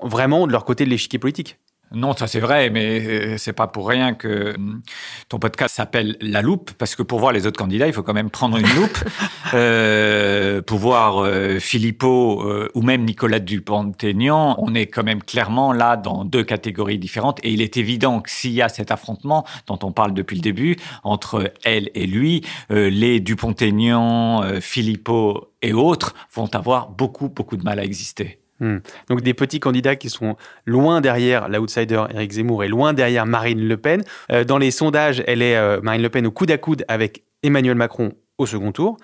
vraiment 0.01 0.47
de 0.47 0.51
leur 0.51 0.65
côté 0.65 0.85
de 0.85 0.89
l'échiquier 0.89 1.19
politique. 1.19 1.57
Non, 1.93 2.15
ça 2.15 2.27
c'est 2.27 2.39
vrai, 2.39 2.69
mais 2.69 3.01
euh, 3.05 3.37
c'est 3.37 3.53
pas 3.53 3.67
pour 3.67 3.87
rien 3.87 4.13
que 4.13 4.55
hum, 4.55 4.81
ton 5.29 5.39
podcast 5.39 5.75
s'appelle 5.75 6.17
La 6.21 6.41
Loupe, 6.41 6.71
parce 6.77 6.95
que 6.95 7.03
pour 7.03 7.19
voir 7.19 7.33
les 7.33 7.45
autres 7.45 7.57
candidats, 7.57 7.87
il 7.87 7.93
faut 7.93 8.03
quand 8.03 8.13
même 8.13 8.29
prendre 8.29 8.57
une 8.57 8.67
loupe. 8.75 8.97
euh, 9.53 10.61
pour 10.61 10.79
voir 10.79 11.23
euh, 11.23 11.59
Philippot 11.59 12.43
euh, 12.43 12.69
ou 12.75 12.81
même 12.81 13.03
Nicolas 13.03 13.39
Dupont-Aignan, 13.39 14.55
on 14.59 14.73
est 14.73 14.87
quand 14.87 15.03
même 15.03 15.21
clairement 15.21 15.73
là 15.73 15.97
dans 15.97 16.25
deux 16.25 16.43
catégories 16.43 16.97
différentes. 16.97 17.39
Et 17.43 17.51
il 17.51 17.61
est 17.61 17.77
évident 17.77 18.21
que 18.21 18.29
s'il 18.29 18.53
y 18.53 18.61
a 18.61 18.69
cet 18.69 18.91
affrontement 18.91 19.45
dont 19.67 19.79
on 19.83 19.91
parle 19.91 20.13
depuis 20.13 20.35
le 20.35 20.41
début 20.41 20.77
entre 21.03 21.53
elle 21.63 21.89
et 21.93 22.07
lui, 22.07 22.45
euh, 22.71 22.89
les 22.89 23.19
Dupont-Aignan, 23.19 24.59
Philippot 24.61 25.51
et 25.61 25.73
autres 25.73 26.15
vont 26.33 26.53
avoir 26.55 26.89
beaucoup, 26.89 27.29
beaucoup 27.29 27.57
de 27.57 27.63
mal 27.63 27.79
à 27.79 27.83
exister. 27.83 28.40
Hmm. 28.61 28.77
Donc 29.09 29.21
des 29.21 29.33
petits 29.33 29.59
candidats 29.59 29.95
qui 29.95 30.09
sont 30.09 30.37
loin 30.67 31.01
derrière 31.01 31.49
l'outsider 31.49 32.03
Éric 32.13 32.33
Zemmour 32.33 32.63
et 32.63 32.67
loin 32.67 32.93
derrière 32.93 33.25
Marine 33.25 33.67
Le 33.67 33.75
Pen. 33.75 34.03
Euh, 34.31 34.43
dans 34.43 34.59
les 34.59 34.69
sondages, 34.69 35.23
elle 35.25 35.41
est 35.41 35.55
euh, 35.55 35.81
Marine 35.81 36.03
Le 36.03 36.09
Pen 36.09 36.27
au 36.27 36.31
coude 36.31 36.51
à 36.51 36.59
coude 36.59 36.85
avec 36.87 37.23
Emmanuel 37.41 37.75
Macron 37.75 38.13
au 38.37 38.45
second 38.45 38.71
tour. 38.71 38.97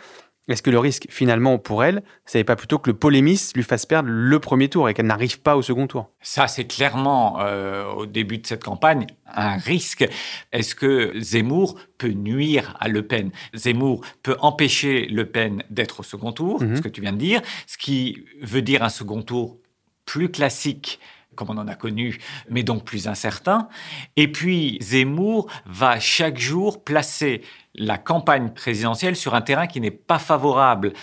Est-ce 0.47 0.61
que 0.61 0.69
le 0.69 0.79
risque 0.79 1.07
finalement 1.09 1.57
pour 1.57 1.83
elle, 1.83 2.03
c'est 2.25 2.43
pas 2.45 2.55
plutôt 2.55 2.79
que 2.79 2.89
le 2.89 2.95
polémiste 2.95 3.55
lui 3.57 3.63
fasse 3.63 3.85
perdre 3.85 4.09
le 4.09 4.39
premier 4.39 4.69
tour 4.69 4.87
et 4.87 4.93
qu'elle 4.93 5.07
n'arrive 5.07 5.41
pas 5.41 5.57
au 5.57 5.61
second 5.61 5.87
tour? 5.87 6.09
Ça, 6.21 6.47
c'est 6.47 6.65
clairement 6.65 7.41
euh, 7.41 7.85
au 7.91 8.05
début 8.05 8.37
de 8.37 8.47
cette 8.47 8.63
campagne 8.63 9.07
un 9.25 9.57
risque. 9.57 10.07
Est-ce 10.53 10.73
que 10.73 11.11
Zemmour 11.19 11.77
peut 11.97 12.09
nuire 12.09 12.77
à 12.79 12.87
Le 12.87 13.05
Pen? 13.05 13.31
Zemmour 13.53 14.05
peut 14.23 14.37
empêcher 14.39 15.07
Le 15.07 15.25
Pen 15.25 15.63
d'être 15.69 15.99
au 15.99 16.03
second 16.03 16.31
tour, 16.31 16.61
Mhm. 16.63 16.77
ce 16.77 16.81
que 16.81 16.89
tu 16.89 17.01
viens 17.01 17.13
de 17.13 17.17
dire, 17.17 17.41
ce 17.67 17.77
qui 17.77 18.23
veut 18.41 18.61
dire 18.61 18.83
un 18.83 18.89
second 18.89 19.21
tour 19.21 19.57
plus 20.05 20.29
classique 20.31 20.99
comme 21.37 21.49
on 21.49 21.57
en 21.57 21.67
a 21.69 21.75
connu, 21.75 22.19
mais 22.49 22.63
donc 22.63 22.83
plus 22.83 23.07
incertain. 23.07 23.69
Et 24.17 24.29
puis, 24.29 24.77
Zemmour 24.81 25.49
va 25.65 25.99
chaque 26.01 26.37
jour 26.37 26.83
placer 26.83 27.43
la 27.75 27.97
campagne 27.97 28.49
présidentielle 28.49 29.15
sur 29.15 29.35
un 29.35 29.41
terrain 29.41 29.67
qui 29.67 29.79
n'est 29.79 29.91
pas 29.91 30.19
favorable 30.19 30.93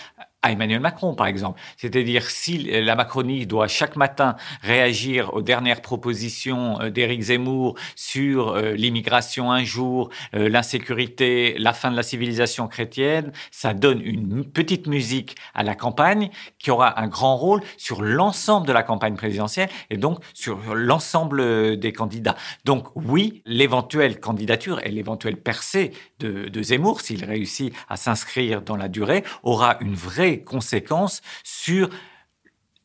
à 0.45 0.51
Emmanuel 0.51 0.79
Macron, 0.79 1.15
par 1.15 1.25
exemple. 1.25 1.59
C'est-à-dire, 1.75 2.29
si 2.29 2.59
la 2.59 2.95
Macronie 2.95 3.47
doit 3.47 3.67
chaque 3.67 3.95
matin 3.95 4.35
réagir 4.61 5.33
aux 5.33 5.41
dernières 5.41 5.81
propositions 5.81 6.79
euh, 6.81 6.91
d'Éric 6.91 7.23
Zemmour 7.23 7.75
sur 7.95 8.49
euh, 8.49 8.73
l'immigration 8.73 9.51
un 9.51 9.63
jour, 9.63 10.09
euh, 10.35 10.47
l'insécurité, 10.47 11.55
la 11.57 11.73
fin 11.73 11.89
de 11.89 11.95
la 11.95 12.03
civilisation 12.03 12.67
chrétienne, 12.67 13.31
ça 13.49 13.73
donne 13.73 14.01
une 14.01 14.45
petite 14.45 14.85
musique 14.85 15.35
à 15.55 15.63
la 15.63 15.73
campagne 15.73 16.29
qui 16.59 16.69
aura 16.69 17.01
un 17.01 17.07
grand 17.07 17.37
rôle 17.37 17.61
sur 17.77 18.03
l'ensemble 18.03 18.67
de 18.67 18.73
la 18.73 18.83
campagne 18.83 19.15
présidentielle 19.15 19.69
et 19.89 19.97
donc 19.97 20.19
sur 20.35 20.75
l'ensemble 20.75 21.79
des 21.79 21.91
candidats. 21.91 22.35
Donc 22.65 22.85
oui, 22.93 23.41
l'éventuelle 23.47 24.19
candidature 24.19 24.79
et 24.85 24.91
l'éventuelle 24.91 25.37
percée 25.37 25.91
de 26.19 26.61
Zemmour, 26.61 27.01
s'il 27.01 27.25
réussit 27.25 27.73
à 27.89 27.97
s'inscrire 27.97 28.61
dans 28.61 28.77
la 28.77 28.87
durée, 28.87 29.23
aura 29.43 29.77
une 29.81 29.95
vraie 29.95 30.34
conséquence 30.41 31.21
sur 31.43 31.89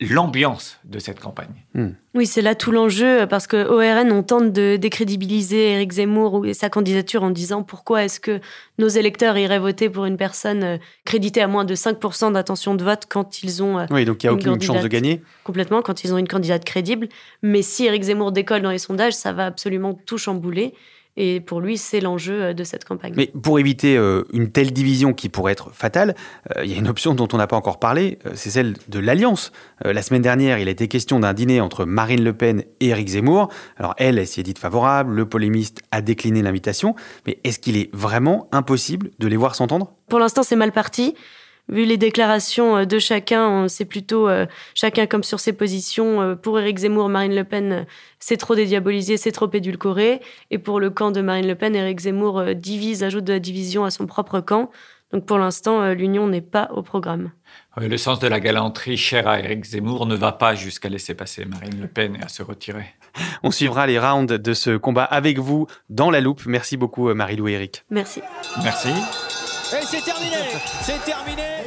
l'ambiance 0.09 0.79
de 0.85 0.99
cette 0.99 1.21
campagne. 1.21 1.67
Oui, 2.15 2.25
c'est 2.27 2.41
là 2.41 2.55
tout 2.55 2.73
l'enjeu, 2.73 3.27
parce 3.29 3.47
que 3.47 3.57
ORN, 3.69 4.11
on 4.13 4.23
tente 4.23 4.51
de 4.51 4.77
décrédibiliser 4.77 5.73
Éric 5.73 5.93
Zemmour 5.93 6.33
ou- 6.35 6.45
et 6.47 6.55
sa 6.55 6.71
candidature 6.71 7.23
en 7.23 7.29
disant 7.31 7.63
pourquoi 7.63 8.05
est-ce 8.05 8.19
que 8.19 8.41
nos 8.79 8.89
électeurs 8.89 9.37
iraient 9.37 9.59
voter 9.59 9.91
pour 9.91 10.07
une 10.07 10.17
personne 10.17 10.63
euh, 10.65 10.79
créditée 11.05 11.43
à 11.43 11.49
moins 11.49 11.67
de 11.67 11.75
5% 11.75 12.33
d'intention 12.33 12.75
de 12.75 12.83
vote 12.83 13.03
quand 13.11 13.43
ils 13.43 13.63
ont... 13.63 13.79
euh, 13.79 13.85
Oui, 13.91 14.07
donc 14.07 14.25
il 14.25 14.27
n'y 14.27 14.31
a 14.31 14.33
une 14.33 14.39
aucune 14.49 14.63
chance 14.63 14.77
de 14.77 14.83
candidate- 14.89 14.91
gagner. 14.91 15.23
Complètement, 15.45 15.83
quand 15.83 16.03
ils 16.03 16.15
ont 16.15 16.19
une 16.19 16.29
candidate 16.29 16.65
crédible. 16.65 17.11
Mais 17.43 17.61
si 17.61 17.85
Éric 17.85 18.05
Zemmour 18.05 18.33
décolle 18.33 18.63
dans 18.63 18.71
les 18.71 18.79
sondages, 18.79 19.13
ça 19.13 19.35
va 19.35 19.45
absolument 19.45 19.93
tout 20.07 20.17
chambouler. 20.17 20.73
Et 21.23 21.41
pour 21.41 21.61
lui, 21.61 21.77
c'est 21.77 22.01
l'enjeu 22.01 22.43
euh, 22.45 22.53
de 22.55 22.65
cette 22.65 22.87
campagne. 22.87 23.13
Mais 23.15 23.27
pour 23.27 23.59
éviter 23.59 23.99
euh, 23.99 24.25
une 24.33 24.51
telle 24.51 24.73
division 24.73 25.13
qui 25.13 25.29
pourrait 25.29 25.53
être 25.53 25.71
fatale, 25.71 26.15
euh, 26.57 26.65
il 26.65 26.73
y 26.73 26.75
a 26.75 26.79
une 26.79 26.89
option 26.89 27.15
dont 27.15 27.29
on 27.35 27.37
n'a 27.37 27.47
pas 27.47 27.57
encore 27.57 27.79
parlé, 27.79 28.19
c'est 28.33 28.49
celle 28.49 28.75
de 28.89 28.99
l'alliance. 28.99 29.53
La 29.85 30.01
semaine 30.01 30.23
dernière, 30.23 30.59
il 30.59 30.69
a 30.69 30.71
été 30.71 30.89
question 30.89 31.21
d'un 31.21 31.35
dîner 31.35 31.61
entre 31.61 31.85
Marine 31.85 32.25
Le 32.25 32.33
Pen 32.33 32.65
et 32.81 32.89
Éric 32.89 33.09
Zemmour. 33.09 33.51
Alors 33.77 33.95
elle, 33.99 34.19
elle 34.19 34.27
s'y 34.27 34.41
est 34.41 34.45
dite 34.45 34.59
favorable, 34.59 35.15
le 35.15 35.27
polémiste 35.27 35.83
a 35.91 36.01
décliné 36.01 36.41
l'invitation, 36.41 36.95
mais 37.27 37.39
est-ce 37.45 37.59
qu'il 37.59 37.77
est 37.77 37.95
vraiment 37.95 38.49
impossible 38.51 39.11
de 39.19 39.27
les 39.29 39.37
voir 39.37 39.55
s'entendre? 39.55 39.93
Pour 40.09 40.21
l'instant, 40.21 40.43
c'est 40.43 40.57
mal 40.57 40.73
parti. 40.73 41.15
Vu 41.71 41.85
les 41.85 41.97
déclarations 41.97 42.79
euh, 42.79 42.85
de 42.85 42.99
chacun, 42.99 43.69
c'est 43.69 43.85
plutôt 43.85 44.29
euh, 44.29 44.47
chacun 44.75 45.07
comme 45.07 45.23
sur 45.23 45.39
ses 45.39 45.53
positions. 45.53 46.21
Euh, 46.21 46.35
Pour 46.35 46.59
Éric 46.59 46.79
Zemmour, 46.79 47.09
Marine 47.09 47.35
Le 47.35 47.45
Pen, 47.45 47.87
c'est 48.19 48.37
trop 48.37 48.57
dédiabolisé, 48.57 49.17
c'est 49.17 49.31
trop 49.31 49.49
édulcoré. 49.53 50.21
Et 50.51 50.59
pour 50.59 50.81
le 50.81 50.91
camp 50.91 51.13
de 51.13 51.21
Marine 51.21 51.47
Le 51.47 51.55
Pen, 51.55 51.77
Éric 51.77 52.01
Zemmour 52.01 52.55
divise, 52.57 53.05
ajoute 53.05 53.25
de 53.25 53.35
la 53.35 53.39
division 53.39 53.85
à 53.85 53.91
son 53.91 54.07
propre 54.07 54.41
camp. 54.41 54.71
Donc 55.13 55.27
pour 55.27 55.39
l'instant, 55.39 55.93
l'union 55.93 56.29
n'est 56.29 56.41
pas 56.41 56.71
au 56.73 56.83
programme. 56.83 57.33
Le 57.77 57.97
sens 57.97 58.21
de 58.21 58.29
la 58.29 58.39
galanterie 58.39 58.97
cher 58.97 59.27
à 59.27 59.41
Éric 59.41 59.65
Zemmour 59.65 60.07
ne 60.07 60.15
va 60.15 60.31
pas 60.31 60.55
jusqu'à 60.55 60.89
laisser 60.89 61.15
passer 61.15 61.45
Marine 61.45 61.81
Le 61.81 61.89
Pen 61.89 62.17
et 62.17 62.23
à 62.23 62.29
se 62.29 62.45
retirer. 62.45 62.87
On 63.43 63.51
suivra 63.51 63.89
les 63.89 63.99
rounds 63.99 64.39
de 64.39 64.55
ce 64.55 64.77
combat 64.77 65.05
avec 65.05 65.39
vous 65.39 65.67
dans 65.89 66.11
la 66.13 66.21
loupe. 66.21 66.43
Merci 66.47 66.77
beaucoup 66.77 67.13
Marie-Lou 67.13 67.49
et 67.49 67.53
Eric. 67.53 67.85
Merci. 67.91 68.23
Merci. 68.63 68.91
Et 69.73 69.87
c'est 69.87 70.03
terminé. 70.03 70.37
C'est 70.83 71.05
terminé 71.05 71.65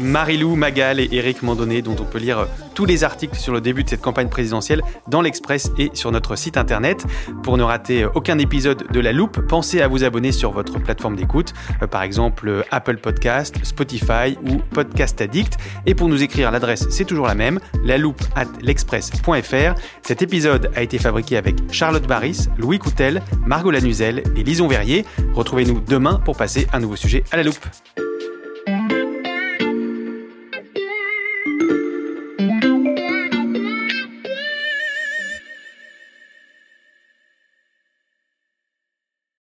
Marilou, 0.00 0.56
Magal 0.56 0.98
et 0.98 1.08
Eric 1.12 1.42
Mandonné, 1.42 1.82
dont 1.82 1.96
on 2.00 2.04
peut 2.04 2.18
lire 2.18 2.46
tous 2.74 2.84
les 2.84 3.04
articles 3.04 3.36
sur 3.36 3.52
le 3.52 3.60
début 3.60 3.84
de 3.84 3.88
cette 3.88 4.00
campagne 4.00 4.28
présidentielle 4.28 4.82
dans 5.08 5.20
l'Express 5.20 5.70
et 5.78 5.90
sur 5.94 6.10
notre 6.10 6.36
site 6.36 6.56
internet. 6.56 7.06
Pour 7.42 7.56
ne 7.56 7.62
rater 7.62 8.04
aucun 8.04 8.38
épisode 8.38 8.86
de 8.90 9.00
La 9.00 9.12
Loupe, 9.12 9.40
pensez 9.46 9.80
à 9.80 9.88
vous 9.88 10.04
abonner 10.04 10.32
sur 10.32 10.52
votre 10.52 10.78
plateforme 10.78 11.16
d'écoute, 11.16 11.52
euh, 11.82 11.86
par 11.86 12.02
exemple 12.02 12.48
euh, 12.48 12.62
Apple 12.70 12.96
Podcast, 12.96 13.56
Spotify 13.62 14.36
ou 14.48 14.58
Podcast 14.72 15.20
Addict. 15.20 15.56
Et 15.86 15.94
pour 15.94 16.08
nous 16.08 16.22
écrire, 16.22 16.50
l'adresse 16.50 16.88
c'est 16.90 17.04
toujours 17.04 17.26
la 17.26 17.34
même, 17.34 17.60
la 17.84 17.98
loupe 17.98 18.22
at 18.34 18.46
l'express.fr. 18.62 19.74
Cet 20.02 20.22
épisode 20.22 20.70
a 20.74 20.82
été 20.82 20.98
fabriqué 20.98 21.36
avec 21.36 21.56
Charlotte 21.70 22.06
Barris, 22.06 22.48
Louis 22.58 22.78
Coutel, 22.78 23.22
Margot 23.46 23.70
Lanuzel 23.70 24.22
et 24.36 24.42
Lison 24.42 24.68
Verrier. 24.68 25.04
Retrouvez-nous 25.34 25.80
demain 25.80 26.20
pour 26.24 26.36
passer 26.36 26.66
un 26.72 26.80
nouveau 26.80 26.96
sujet 26.96 27.24
à 27.30 27.36
la 27.36 27.42
loupe. 27.42 27.66